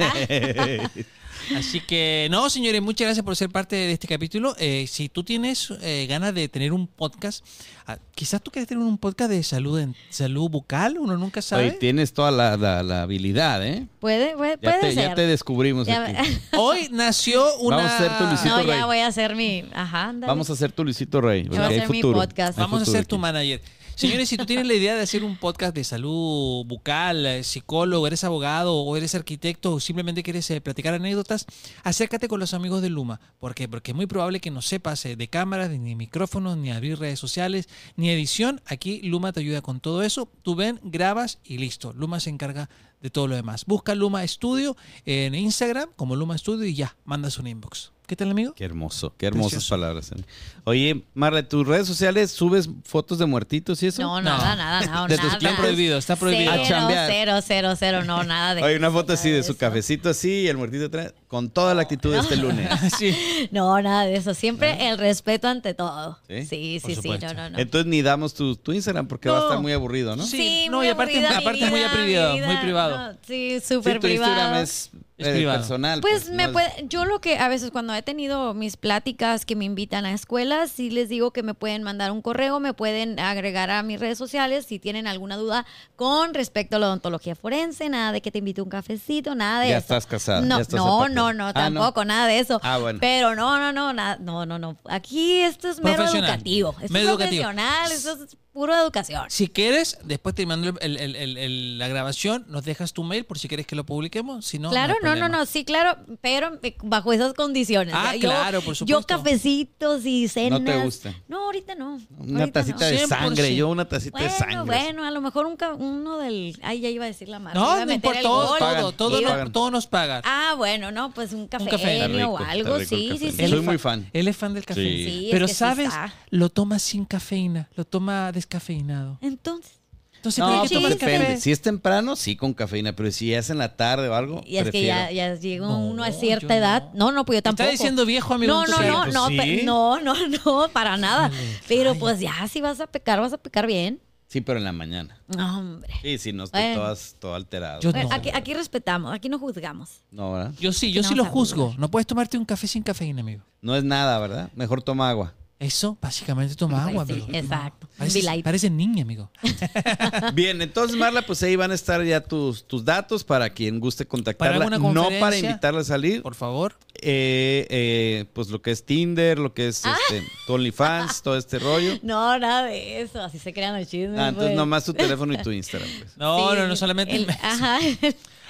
[1.57, 4.55] Así que, no, señores, muchas gracias por ser parte de este capítulo.
[4.59, 7.45] Eh, si tú tienes eh, ganas de tener un podcast,
[7.87, 11.73] ah, quizás tú quieres tener un podcast de salud en, salud bucal, uno nunca sabe.
[11.73, 13.87] Tienes toda la, la- la habilidad, ¿eh?
[14.01, 15.09] Puede, puede, Ya puede te, ser.
[15.09, 16.39] ya te descubrimos Ya- aquí.
[16.57, 17.77] Hoy nació una...
[17.77, 18.79] Vamos a hacer tu Luisito no, Rey.
[18.79, 19.65] ya voy a hacer mi.
[19.75, 20.31] Ajá, ándale.
[20.31, 21.43] Vamos a hacer tu Luisito Rey.
[21.45, 22.59] Porque va a hay ser mi podcast.
[22.59, 23.21] Vamos a ser tu aquí.
[23.23, 23.61] manager.
[24.03, 28.05] Señores, si tú tienes la idea de hacer un podcast de salud bucal, eh, psicólogo,
[28.05, 31.47] eres abogado o eres arquitecto o simplemente quieres eh, platicar anécdotas,
[31.85, 33.21] acércate con los amigos de Luma.
[33.39, 33.69] ¿Por qué?
[33.69, 37.21] Porque es muy probable que no sepas eh, de cámaras, ni micrófonos, ni abrir redes
[37.21, 38.61] sociales, ni edición.
[38.67, 40.29] Aquí Luma te ayuda con todo eso.
[40.43, 41.93] Tú ven, grabas y listo.
[41.93, 42.69] Luma se encarga
[43.03, 43.67] de todo lo demás.
[43.67, 47.92] Busca Luma Studio en Instagram como Luma Studio y ya, mandas un inbox.
[48.07, 48.53] ¿Qué tal, amigo?
[48.55, 49.71] Qué hermoso, qué hermosas Precioso.
[49.75, 50.13] palabras.
[50.13, 50.17] ¿eh?
[50.65, 54.03] Oye, Marla, ¿tus redes sociales subes fotos de muertitos y eso?
[54.03, 55.07] No, nada, nada, nada.
[55.09, 56.51] De tus prohibido, está prohibido.
[56.51, 57.11] A Cero, chambear.
[57.11, 60.49] cero, cero, cero, no, nada de Oye, una foto así de su cafecito así y
[60.49, 62.69] el muertito atrás, con toda la actitud de este lunes.
[62.99, 63.17] Sí.
[63.51, 64.35] No, nada de eso.
[64.35, 66.19] Siempre el respeto ante todo.
[66.29, 66.45] ¿Sí?
[66.45, 67.59] Sí, Por sí, sí, no, no, no.
[67.59, 69.47] Entonces ni damos tu, tu Instagram porque va a No.
[69.47, 70.25] estar muy aburrido, ¿no?
[70.27, 70.37] Sí.
[70.37, 72.99] Sí, no, muy y aparte- aburrida aparte muy privado, muy privado.
[72.99, 74.63] No, sí, Sí, súper tu Instagram privado.
[74.63, 75.59] es, Es eh, privado.
[75.61, 76.01] personal.
[76.03, 79.57] Pues me no puede, yo lo que a veces cuando he tenido mis pláticas que
[79.57, 83.19] me invitan a escuelas, sí les digo que me pueden mandar un correo, me pueden
[83.19, 85.65] agregar a mis redes sociales si tienen alguna duda
[85.97, 89.69] con respecto a la odontología forense, nada de que te invite un cafecito, nada de
[89.71, 89.85] Ya eso.
[89.85, 91.15] estás casada, No, ya estás no, aparte.
[91.27, 92.61] No, no, Ah, tampoco, nada de eso.
[92.63, 92.99] Ah, bueno.
[93.01, 94.77] Pero no, no, no, nada, no, no, no.
[94.89, 96.71] Aquí esto es mero educativo.
[96.81, 97.43] Esto es educativo.
[97.43, 99.25] profesional, esto es puro educación.
[99.29, 103.25] Si quieres, después te mando el- el- el- el- la grabación, nos dejas tu mail
[103.25, 104.45] por si quieres que lo publiquemos.
[104.45, 107.95] Si no, claro, no, no, no, sí, claro, pero eh, bajo esas condiciones.
[107.97, 109.07] Ah, yo- claro, por Yo supuesto.
[109.07, 110.63] cafecitos y cenas.
[110.65, 111.15] te gusta.
[111.29, 111.99] No, ahorita no.
[112.19, 112.87] Una ahorita tacita no.
[112.87, 113.09] de 100%.
[113.09, 114.57] sangre, yo una tacita de sangre.
[114.65, 116.59] bueno, a lo mejor un uno del...
[116.63, 117.59] Ay, ya iba a decir la marca.
[117.59, 118.59] No, iba a no meter importa, el todo.
[118.59, 119.53] Pagan, todo, todo, no- pagan.
[119.53, 120.23] todo nos paga.
[120.25, 123.49] Ah, bueno, no, pues un café, rico, o algo, sí, sí, sí.
[123.49, 124.09] Soy muy fan.
[124.13, 124.83] Él es fan del café.
[124.83, 125.05] Sí.
[125.05, 125.91] Sí, es Pero sabes,
[126.31, 129.19] lo toma sin cafeína, lo toma descafeinado.
[129.21, 129.79] Entonces,
[130.17, 131.27] Entonces, No, ¿para qué pues depende.
[131.27, 131.41] café?
[131.41, 134.59] Si es temprano, sí con cafeína, pero si es en la tarde o algo, y
[134.59, 136.91] es que ya, ya No, uno a cierta edad.
[136.95, 137.07] no.
[137.07, 137.73] No, no, pues yo Te está tampoco.
[137.73, 139.63] diciendo viejo, amigo, No, no, entonces- no, Pues no, sí.
[139.65, 140.15] no, no,
[140.45, 141.29] no, para nada.
[141.67, 144.01] Pero pues ya, si vas a pecar, vas a pecar bien.
[144.29, 145.21] Sí, pero en la mañana.
[145.37, 145.93] No, hombre.
[146.03, 146.81] Sí, sí, no estoy Bueno.
[146.83, 147.81] todas, todo alterado.
[147.81, 148.15] Yo- Bueno, no.
[148.15, 150.03] aquí, aquí respetamos, aquí no juzgamos.
[150.13, 150.53] No, ¿verdad?
[150.61, 151.75] Yo sí, yo No sí lo a juzgo.
[151.79, 153.43] No puedes tomarte un café sin cafeína, amigo.
[153.61, 154.51] No es nada, ¿verdad?
[154.55, 155.35] Mejor toma agua.
[155.59, 157.29] Eso, básicamente toma agua, sí, amigo.
[157.33, 157.89] exacto.
[158.09, 159.31] Pareces, pareces niña, amigo.
[160.35, 164.07] Bien, entonces Marla, pues ahí van a estar ya tus, tus datos para quien guste
[164.07, 164.69] contactarla.
[164.79, 166.23] no para invitarla a salir.
[166.23, 166.77] Por favor.
[167.05, 169.69] Eh, eh, pues lo que es Tinder, lo que Ah.
[169.69, 171.99] es este, tu OnlyFans, todo este rollo.
[172.03, 174.19] No, nada de eso, así se crean los chismes.
[174.19, 174.57] Ah, entonces pues.
[174.57, 175.89] nomás tu teléfono y tu Instagram.
[175.99, 176.17] Pues.
[176.17, 177.15] No, Sí, no, no solamente.
[177.17, 177.79] el- ajá.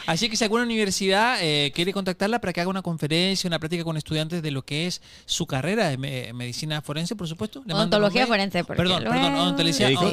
[0.07, 3.84] Así que si alguna universidad eh, quiere contactarla para que haga una conferencia, una práctica
[3.84, 7.62] con estudiantes de lo que es su carrera de me- medicina forense, por supuesto.
[7.66, 8.64] le Odontología forense.
[8.64, 9.86] porque Perdón, luego- perdón, odontología.
[9.86, 10.11] ¿Qué dijo?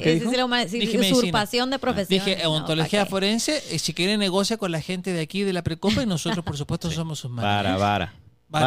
[0.67, 2.23] Sí, Dije usurpación de profesión.
[2.25, 6.01] Dije odontología forense, eh, si quiere negocia con la gente de aquí de la Precopa
[6.03, 7.79] y nosotros, por supuesto, somos sus managers.
[7.79, 8.13] vara.
[8.49, 8.65] Vara.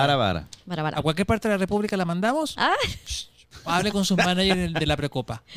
[0.64, 0.98] Vara, vara.
[0.98, 2.54] A cualquier parte de la República la mandamos.
[2.56, 2.72] Ah,
[3.64, 5.42] Hable con sus managers de la Precopa.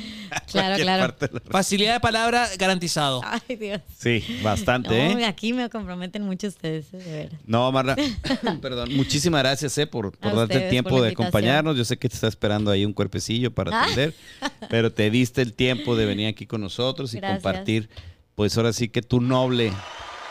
[0.52, 1.16] Claro, claro.
[1.20, 3.22] de Facilidad de palabra garantizado.
[3.26, 3.82] Ay, Dios.
[3.98, 5.26] Sí, bastante, No, ¿eh?
[5.26, 7.39] aquí me comprometen mucho ustedes, de veras.
[7.46, 7.96] No, Marla,
[8.62, 11.28] perdón, muchísimas gracias eh, por, por A darte el tiempo de invitación.
[11.28, 11.76] acompañarnos.
[11.78, 13.84] Yo sé que te está esperando ahí un cuerpecillo para Ah.
[13.84, 14.14] atender,
[14.70, 17.41] pero te diste el tiempo de venir aquí con nosotros y Gracias.
[17.41, 17.89] compartir,
[18.36, 19.72] pues ahora sí que tu noble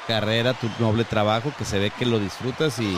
[0.06, 2.96] carrera, tu noble trabajo, que se ve que lo disfrutas y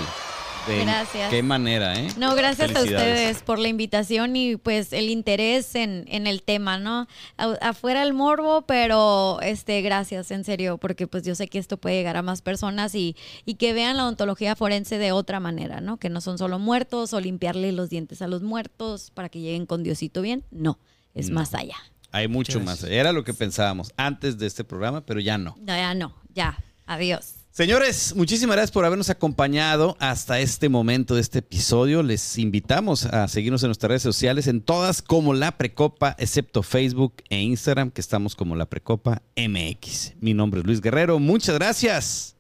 [0.67, 1.31] de Gracias.
[1.31, 2.09] qué manera, ¿eh?
[2.19, 6.79] No, gracias a ustedes por la invitación y pues el interés en, en el tema,
[6.79, 7.07] ¿no?
[7.37, 11.77] A- afuera el morbo, pero este, gracias, en serio, porque pues yo sé que esto
[11.77, 15.81] puede llegar a más personas y, y que vean la odontología forense de otra manera,
[15.81, 15.99] ¿no?
[15.99, 19.67] Que no son solo muertos o limpiarle los dientes a los muertos para que lleguen
[19.67, 20.45] con Diosito bien.
[20.51, 20.79] No,
[21.15, 21.37] es No.
[21.37, 21.77] más allá.
[22.13, 22.83] Hay mucho más.
[22.85, 25.55] Era lo que pensábamos antes de este programa, pero ya no.
[25.61, 26.59] No, ya no, ya.
[26.87, 27.36] Adiós.
[27.57, 32.03] Señores, muchísimas gracias por habernos acompañado hasta este momento de este episodio.
[32.03, 37.15] Les invitamos a seguirnos en nuestras redes sociales, en todas como La Precopa, excepto Facebook
[37.31, 40.17] e Instagram, que estamos como La Precopa MX.
[40.21, 41.19] Mi nombre es Luis Guerrero.
[41.19, 42.37] Muchas gracias.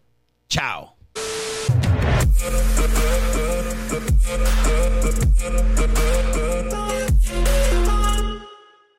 [0.51, 0.95] Chao.